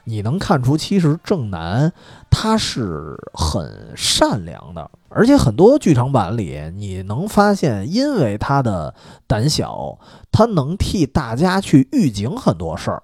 [0.03, 1.91] 你能看出其实正南
[2.29, 8.93] 他是很善良的，而且很多剧场版里你能发现，因为他的
[9.25, 9.97] 胆小，
[10.31, 13.01] 他能替大家去预警很多事儿，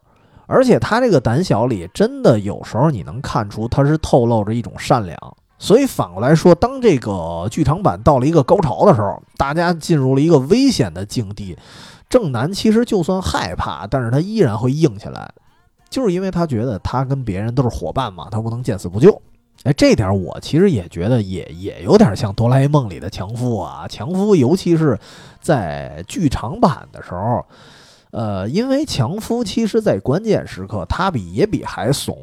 [0.47, 5.17] 而且他这个胆小里真的有时候你能看出他是透露着一种善良。
[5.59, 11.57] 所以反过来说，当这个剧场版到了一个高潮的时候，大家进入了一个危险的境地，
[12.09, 15.31] 正南其实就算害怕，但是他依然会硬起来，
[15.89, 19.21] 就是因为他觉得他跟别人都是伙伴嘛，他不能见死不救。
[19.63, 24.99] 哎，这点我其实也觉得也也有点像哆啦 A 梦里的强夫啊，强夫尤其是
[25.39, 27.45] 在剧场版的时候，
[28.11, 32.17] 呃，因为强夫其实在关键时刻他比野比还怂。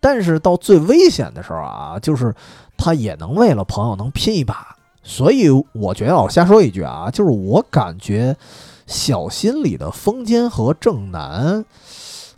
[0.00, 2.34] 但是到最危险的时候啊，就是
[2.76, 8.36] 他也能为了朋友能拼一把，所以我觉得我瞎说一句啊，就是我感觉
[8.86, 11.64] 小心里的风间和正南，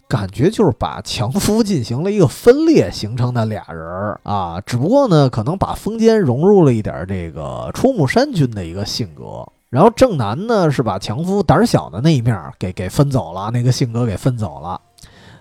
[0.08, 14.80] 感觉就是把强夫进行了一个分裂形成的俩人儿啊，只不过呢，可能把风间融入了一点这个出木山君的一个性格，然后正南呢是把强夫胆小的那一面给给分走了，那个性格给分走了。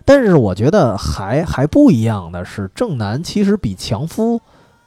[0.09, 4.41] 但是我觉得还还不一样的是，正南其实比强夫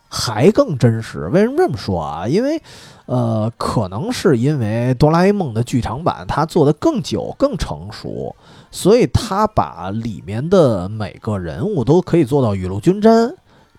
[0.09, 1.29] 还更真实。
[1.29, 2.27] 为什么这么说啊？
[2.27, 2.61] 因为，
[3.07, 8.35] 呃，可能是因为哆啦 A 梦的剧场版它做的更久、更成熟，
[8.73, 13.33] 所以他把里面的每个人物都可以做到雨露均沾。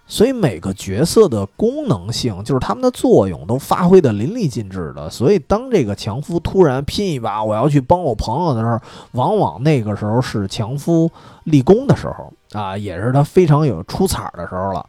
[0.06, 5.10] 所以每个角色的功能性，就是他们的作用，都发挥的淋漓尽致的。
[5.10, 8.80] 所以当这个强夫突然拼一把，我要去帮我朋友的时候，
[9.14, 11.10] 往往那个时候是强夫
[11.46, 14.86] 立功的时候啊，也是他非常有出彩的时候了。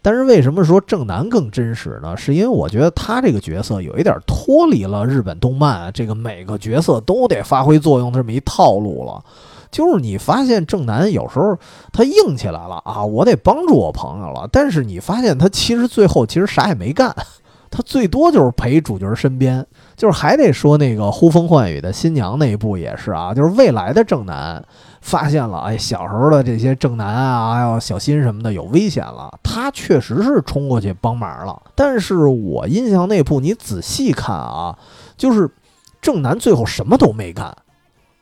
[0.00, 2.16] 但是为什么说正南更真实呢？
[2.16, 9.24] 是因为我觉得他这个角色有一点脱离了日本动漫这个每个角色都得发挥作用这么一套路了。
[9.70, 11.56] 就是你发现正南有时候
[11.92, 14.48] 他硬起来了啊，我得帮助我朋友了。
[14.50, 17.14] 但是你发现他其实最后其实啥也没干，
[17.70, 19.66] 他最多就是陪主角身边。
[19.96, 24.64] 就是还得说那个呼风唤雨的新娘那一部也是啊， 就是未来的正南
[25.00, 31.60] 发现了，哎，小时候的这些正南啊，还有小新什么的有危险了，他确实是冲过去帮忙了。
[31.74, 34.78] 但是我印象那部你仔细看啊，
[35.16, 35.50] 就是
[36.00, 37.52] 正南最后什么都没干。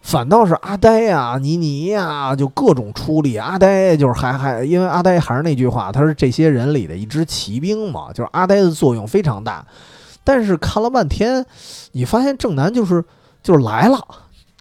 [0.07, 3.37] 反倒是阿呆呀、倪妮呀，就各种出力。
[3.37, 9.67] 阿呆就是还还，因为阿呆还是那句话，他是这些人里的一支骑兵嘛，就是阿呆的作用非常大。
[10.23, 11.45] 但是看了半天，
[11.91, 13.05] 你发现正南就是
[13.43, 13.99] 就是来了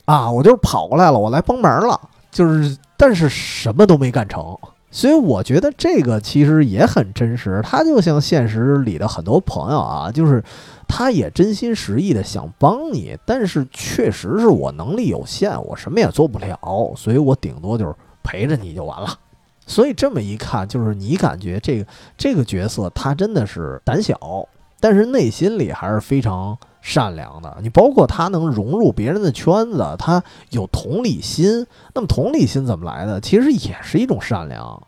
[0.06, 4.43] 啊，我就是跑过来了，我来帮忙了，就是但是什么都没干成。
[4.89, 10.43] 所以我觉得这个其实也很真实，他就像现实里的很多朋友啊，就是。
[10.88, 19.19] 他也真心实意的想帮你，但是确实是我能力有限，我什么也做不了，所以我顶多就是陪着你就完了。
[19.67, 24.47] 所以这么一看，就是你感觉这个这个角色他真的是胆小，
[24.79, 27.57] 但是内心里还是非常善良的。
[27.63, 31.65] 你包括他能融入别人的圈子，他有同理心。
[31.95, 33.19] 那么同理心怎么来的？
[33.19, 34.81] 其实也是一种善良。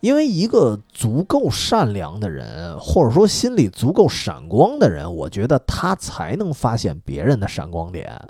[0.00, 8.20] 因为一个足够善良的人，或者说心里足够闪光的人，我觉得他才能发现别人的闪光点。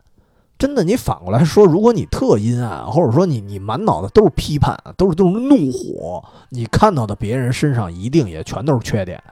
[0.59, 9.23] 真的，你反过来说，如果你特阴暗，或者说你你满脑子都是批判，都是都是怒火，你看到的别人身上一定也全都是缺点。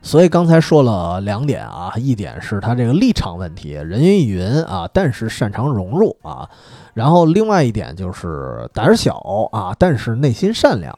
[0.00, 6.48] 所以刚才说了两点啊，一点是他这个立场问题，人云亦云啊，但是擅长融入啊；
[6.94, 9.20] 然后另外一点就是胆小
[9.52, 10.92] 啊，但是内心善良。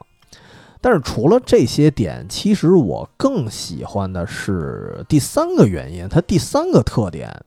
[0.87, 7.43] 但是除了这些点，其实我更喜欢的是第三个原因，他第三个特点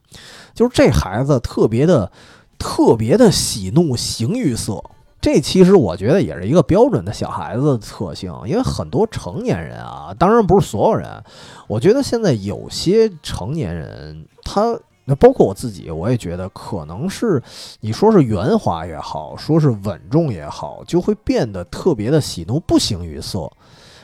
[0.52, 2.10] 就是这孩子特别的、
[2.58, 4.82] 特别的喜怒形于色。
[5.20, 11.22] 这其实我觉得也是一个标准的小孩子的特性，因为很多成年人啊，当然不是所有人，
[11.68, 14.76] 我觉得现在有些成年人他。
[15.08, 17.42] 那包括我自己，我也觉得可能是
[17.80, 23.50] 你说是圆滑也好，说是稳重也好，就会变得特别的喜怒不形于色。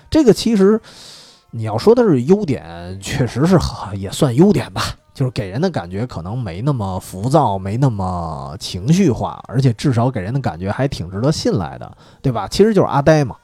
[0.09, 0.81] 这个其实
[1.51, 3.59] 你要说的是优点，确实是
[3.95, 4.83] 也算优点吧，
[5.13, 12.49] 就是给人的感觉可能没那么浮躁，没那么情绪化，而且至少给人的感觉还挺值得信赖的，对吧？
[12.49, 13.37] 其实就是阿呆嘛。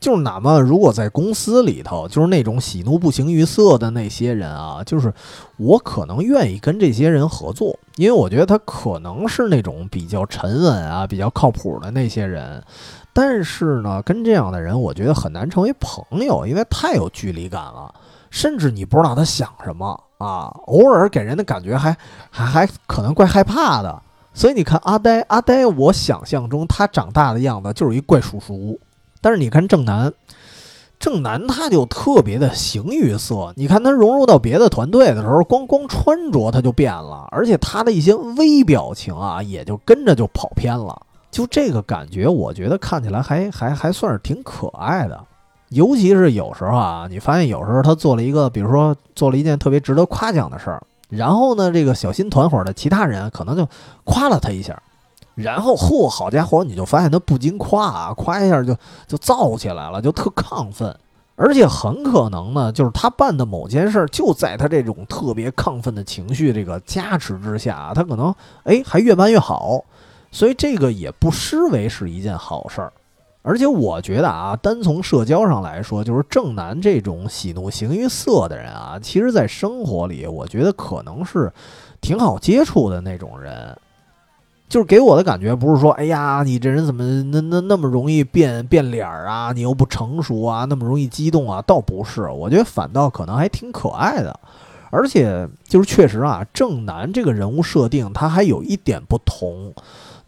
[0.00, 5.12] 就是哪怕如果在公司里头，就是那种喜怒不形于色的那些人啊，就是
[5.58, 12.62] 我可能愿意跟这些人合作，因为我觉得他可能是那种比较沉稳啊、比较靠谱的那些人。
[13.12, 17.94] 但是呢，跟这样的人，我觉得很难成为朋友，因为太有距离感了，
[18.30, 21.94] 甚至你不知道他想什么啊，偶尔给人的感觉还
[22.30, 24.00] 还还可能怪害怕的。
[24.32, 28.78] 所以你看阿呆，阿呆，我想象中他长大的样子就是一怪叔叔。
[29.20, 30.12] 但是你看正南，
[30.98, 33.52] 正南他就特别的形于色。
[33.56, 41.00] 你看他融入到别的团队的时候，光光穿着他就变了，而且他的一些微表情啊，也就跟着就跑偏了。
[41.30, 45.18] 就这个感觉，我觉得看起来还还还算是挺可爱的。
[45.68, 53.68] 尤其是有时候啊，你发现有时候他做了一个，比如说做了一件特别值得夸奖的事儿，然后呢，这个小新团伙的其他人可能就
[54.02, 54.82] 夸了他一下。
[55.34, 58.76] 然后，嚯，好家伙，你就发现他不禁夸啊，夸一下就
[59.06, 60.94] 就燥起来了，就特亢奋，
[61.36, 69.82] 而且很可能呢，就是他办的某件事，就在他这种特别亢奋的情绪这个加持之下，他可能哎还越办越好，
[70.30, 72.92] 所以这个也不失为是一件好事儿。
[73.42, 81.50] 而且我觉得啊，单从社交上来说，就是正南这种喜怒形于色的人啊，其实在生活里，我觉得可能是
[82.02, 83.74] 挺好接触的那种人。
[84.70, 89.50] 就是给我的感觉，不是说，哎呀，你这人怎么那那那么容易变变脸儿啊？
[89.52, 91.60] 你又不成熟啊，那么容易激动啊？
[91.66, 94.38] 倒不是，我觉得反倒可能还挺可爱的。
[94.92, 99.74] 而且就是确实啊，正南这个人物设定，他还有一点不同，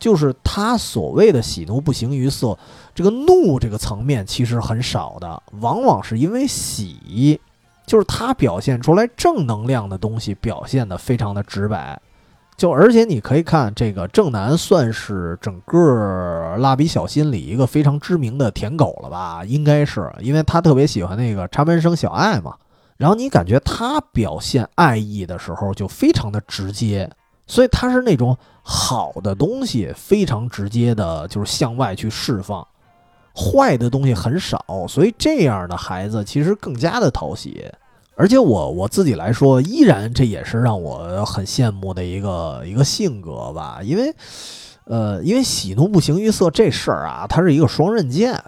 [0.01, 2.59] 就是他所谓的喜怒不形于色，
[2.97, 7.41] 这个怒这个层面其实很少的，往往是因为喜，
[7.87, 12.01] 就是他表现出来正能量的东西，表现的非常的直白。
[12.57, 19.45] 就而且你可以看这个正南算是整个蜡笔小新里一个非常知名的舔狗了吧？
[19.45, 22.55] 应该是，因为他特别喜欢那个插班生小爱嘛。
[22.99, 27.11] 然后你感觉他表现爱意的时候就非常的直接，
[27.49, 32.65] 所以他是那种好的东西非常直接的，就是向外去释放，
[33.35, 37.69] 坏的东西很少，所以这样的孩子其实更加的讨喜。
[38.15, 44.15] 而且我我自己来说，依然这也是让我很羡慕的一个一个性格吧，因为，
[44.85, 48.39] 呃，因为喜怒不形于色这事儿啊，它是一个双刃剑。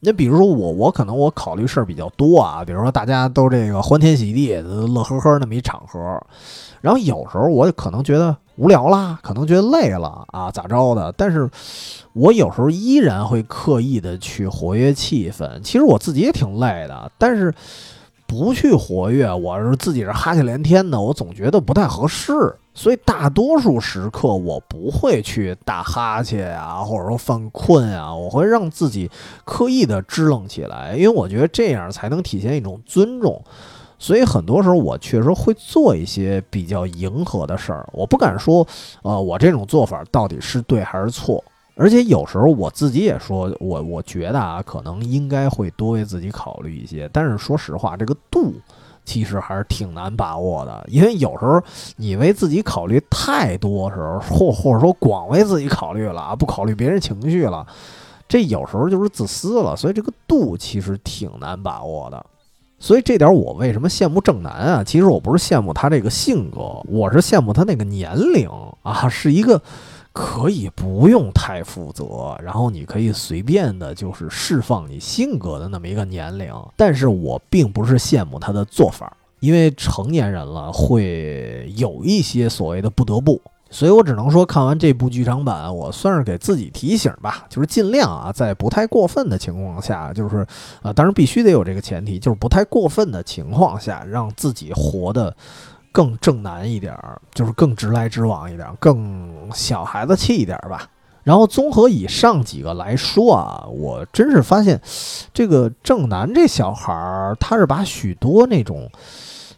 [0.00, 6.20] 那比如说我我可能我考虑事儿比较多啊，比如说大家都这个欢天喜地、乐呵呵那么一场合，
[6.80, 11.14] 然后有时候我可能觉得无聊啦，可能觉得累了啊，咋着的？
[11.16, 11.48] 但是
[12.14, 15.60] 我有时候依然会刻意的去活跃气氛。
[15.62, 17.54] 其实我自己也挺累的，但是。
[18.26, 22.32] 不去活跃，我是自己是哈欠连天的，我总觉得不太合适，
[22.74, 29.10] 所以大多数时刻我不会去打哈欠呀，或者说犯困啊，我会让自己
[29.44, 33.40] 刻意的支棱起来，因为我觉得这样才能体现一种尊重。
[33.96, 38.66] 所以很多时候我确实会做一些比较迎合的事儿，我不敢说，
[39.02, 41.42] 呃，我这种做法到底是对还是错。
[41.76, 47.10] 而且有时候我自己也说，我我觉得啊，可能应该会多为自己考虑一些。
[47.12, 48.54] 但是说实话，这个度
[49.04, 51.60] 其实还是挺难把握的，因为有时候
[51.96, 57.66] 你为自己考虑太多时候，或或者说光为自己考虑了啊，不考虑别人情绪了，
[58.28, 59.76] 这有时候就是自私了。
[59.76, 62.24] 所以这个度其实挺难把握的。
[62.78, 64.84] 所以这点我为什么羡慕正南啊？
[64.84, 68.48] 其实我不是羡慕他这个性格，我是羡慕他那个年龄
[68.82, 69.60] 啊，是一个
[70.14, 76.54] 可以不用太负责，然后你可以随便的，就是释放你性格的那么一个年龄。
[76.76, 83.42] 但是我并不是羡慕他的做法，因为成年人了会有一些所谓的不得不。
[83.70, 90.46] 所以我只能说，看完这部剧场版，我算是给自己提醒吧，就是尽量啊，在不太过分的情况下，就是
[90.80, 95.34] 啊，当然必须得有这个前提，就是不太过分的情况下，让自己活得
[95.94, 100.90] 更正南一点儿，就是更直来直往一点，更小孩子气一点吧。
[101.22, 104.80] 然后综合以上几个来说啊，我真是发现
[105.32, 108.90] 这个正南这小孩儿，他是把许多那种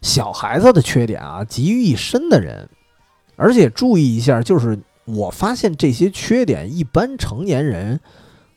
[0.03, 2.69] 小孩子的缺点啊集于一身的人。
[3.37, 7.99] 而且注意一下，就是我发现这些缺点，一般成年人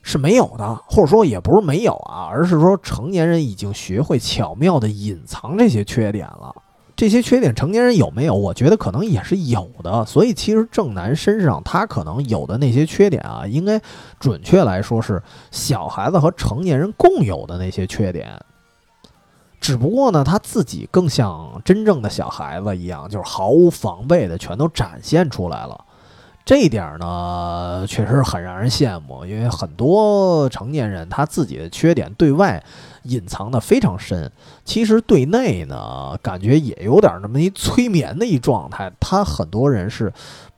[0.01, 6.53] 是没有的，或者说也不是没有啊，而是说成年人已经学会巧妙的隐藏这些缺点了。
[6.99, 8.35] 这些缺点成年人有没有？
[8.35, 10.03] 我觉得可能也是有的。
[10.05, 13.81] 所以其实正南身上他可能有的那些缺点啊，应该
[14.19, 18.37] 准确来说是小孩子和成年人共有的那些缺点。
[19.61, 25.85] 只不过呢，他自己更像真正的小孩子一样，就是毫无防备的全都展现出来了。
[26.43, 29.25] 这一点呢，确实很让人羡慕。
[29.25, 32.61] 因为很多成年人他自己的缺点对外
[33.03, 34.31] 隐藏的非常深，
[34.63, 38.91] 其实对内呢，感觉也有点那么一催眠的一状态。
[38.99, 40.11] 他很多人是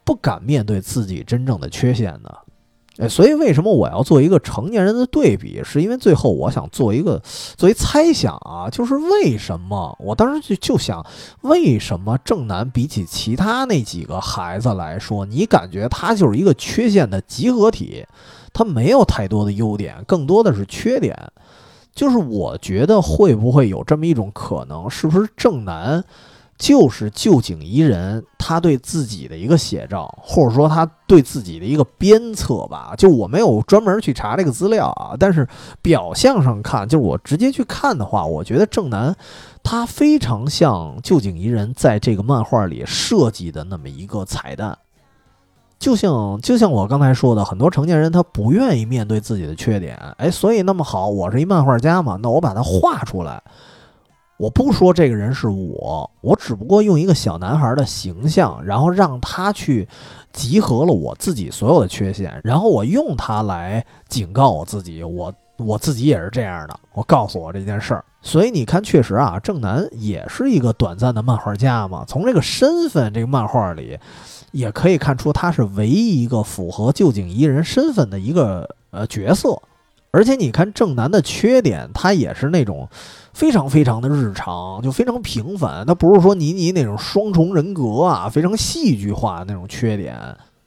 [0.04, 2.38] 不敢面对自己真正的缺陷的。
[2.98, 5.62] 哎，所以为什么我要做一个成年人的对比？
[5.64, 7.20] 是因为最后我想做一个
[7.56, 11.04] 作为猜想啊，就是为什么我当时就就想，
[11.42, 18.06] 为什么正南比起其他那几个孩子来说，你感觉他就是一个缺陷的集合体，
[18.52, 21.18] 他没有太多的优点，更多的是缺点。
[21.94, 26.04] 就是我觉得会不会有这么一种可能，是不是正南？
[26.58, 32.94] 就是旧井宜人他对自己的一个写照，或者说他对自己的一个鞭策吧。
[32.96, 35.48] 就我没有专门去查这个资料啊，但是
[35.82, 39.16] 表象上看，就是我直接去看的话，我觉得正南
[39.64, 44.78] 他非常像旧井宜人在这个漫画里设计的那么一个彩蛋。
[45.82, 53.42] 就像就像我刚才说的，很多成年人他不愿意面对自己的缺点，哎，所以那么好，我是一漫画家嘛，那我把它画出来。
[54.38, 59.88] 我不说这个人是我，我只不过用一个小男孩的形象，然后让他去
[60.32, 66.80] 集合了我自己所有的缺陷，然后我用他来警告我自己，我我自己也是这样的。
[66.94, 72.06] 我告诉我这件事儿，所以你看，确实啊，正南也是一个短暂的漫画家嘛。
[72.08, 73.98] 从这个身份，这个漫画里
[74.52, 79.62] 也可以看出，他是唯一一个符合旧井宜人身份的一个呃角色。
[80.12, 82.88] 而且你看正南的缺点，他也是那种。
[83.34, 85.86] 非常非常的日常，就非常平凡。
[85.86, 90.18] 他不是说倪妮那种双重人格啊，非常戏剧化那种缺点。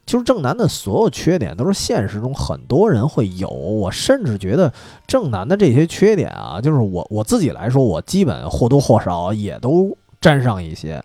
[0.07, 3.51] 就是正南的所有缺点都是现实中很多人会有。
[3.51, 4.72] 我甚至觉得
[5.07, 11.03] 正南的这些缺点啊，就是我我自己来说，我基本或多或少也都沾上一些。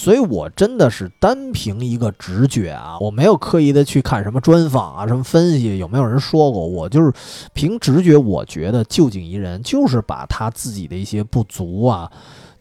[0.00, 6.66] 所以，我真的是单凭一个直觉啊，我没有刻意的去看什么专访啊，什么分析，有没有人说过？
[6.66, 7.12] 我就是
[7.52, 12.10] 凭直觉，我觉得旧井宜人就是把他自己的一些不足啊，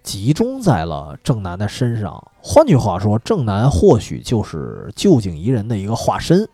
[0.03, 2.21] 集中在了正南的身上。
[2.41, 6.45] 换句话说，正南或许就是旧井宜人的一个化身。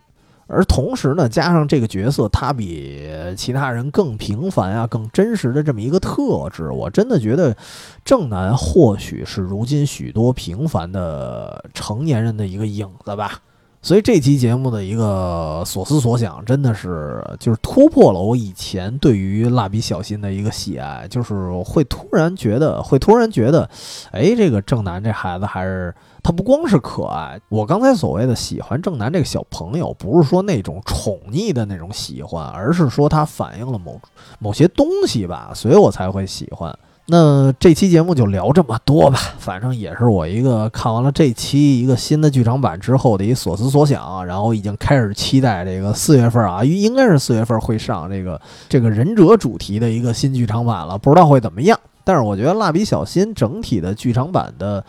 [0.48, 7.56] 而同时呢，加上这个角色，他比其他人更平凡啊，更真实的这么一个特质，我真的觉得
[8.04, 13.40] 正南或许是如今许多平凡的成年人的一个影子吧。
[13.82, 23.68] 所以这期节目的一个所思所想，真的是就是突破了我以前对于蜡笔小新的一个喜爱，就是会突然觉得，会突然觉得，
[24.12, 25.92] 哎，这个正南这孩子还是。
[26.26, 33.96] 他不光是可爱，我刚才所谓的喜欢正南这个小朋友，不是说那种宠溺的那种喜欢，而是说他反映了某
[34.40, 36.76] 某些东西吧，所以我才会喜欢。
[37.06, 51.78] 那这期节目就聊这么多吧，反正也是我一个看完了这期一个新的剧场版之后的一所思所想，然后已经开始期待这个四月份啊，应该是四月份会上这个这个忍者主题的一个新剧场版了，不知道会怎么样。
[52.02, 54.84] 但是我觉得蜡笔小新整体的剧场版的。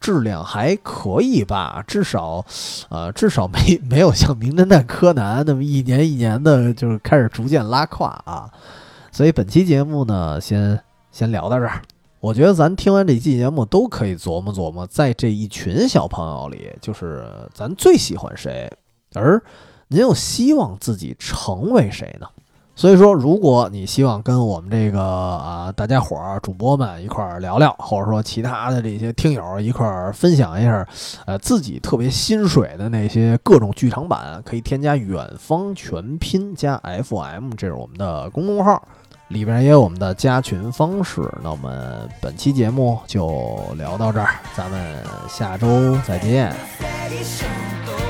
[0.00, 2.44] 质量还可以吧，至少，
[2.88, 8.50] 呃，至少没 没有像《名侦探柯南》那么一年一年的，就是开始逐渐拉胯啊。
[9.12, 10.80] 所以本期节目呢，先
[11.12, 11.82] 先聊到这儿。
[12.20, 18.70] 我觉得咱听完这期节目，都可以琢磨琢磨，在这一群小朋友里，就是咱最喜欢谁，
[19.14, 19.42] 而
[19.88, 22.26] 您又希望自己成为谁呢？
[22.80, 30.88] 所以说，如果你希望跟我们这个啊大家伙儿主播们一块儿聊聊，或者说其他的这些听友一块儿分享一下，
[31.26, 38.82] 呃自己特别心水的那些各种剧场版，可以添加远方全拼加 FM，这是我们的公众号，
[39.28, 41.20] 里边也有我们的加群方式。
[41.42, 44.96] 那我们本期节目就聊到这儿，咱们
[45.28, 45.68] 下周
[46.06, 46.50] 再见。「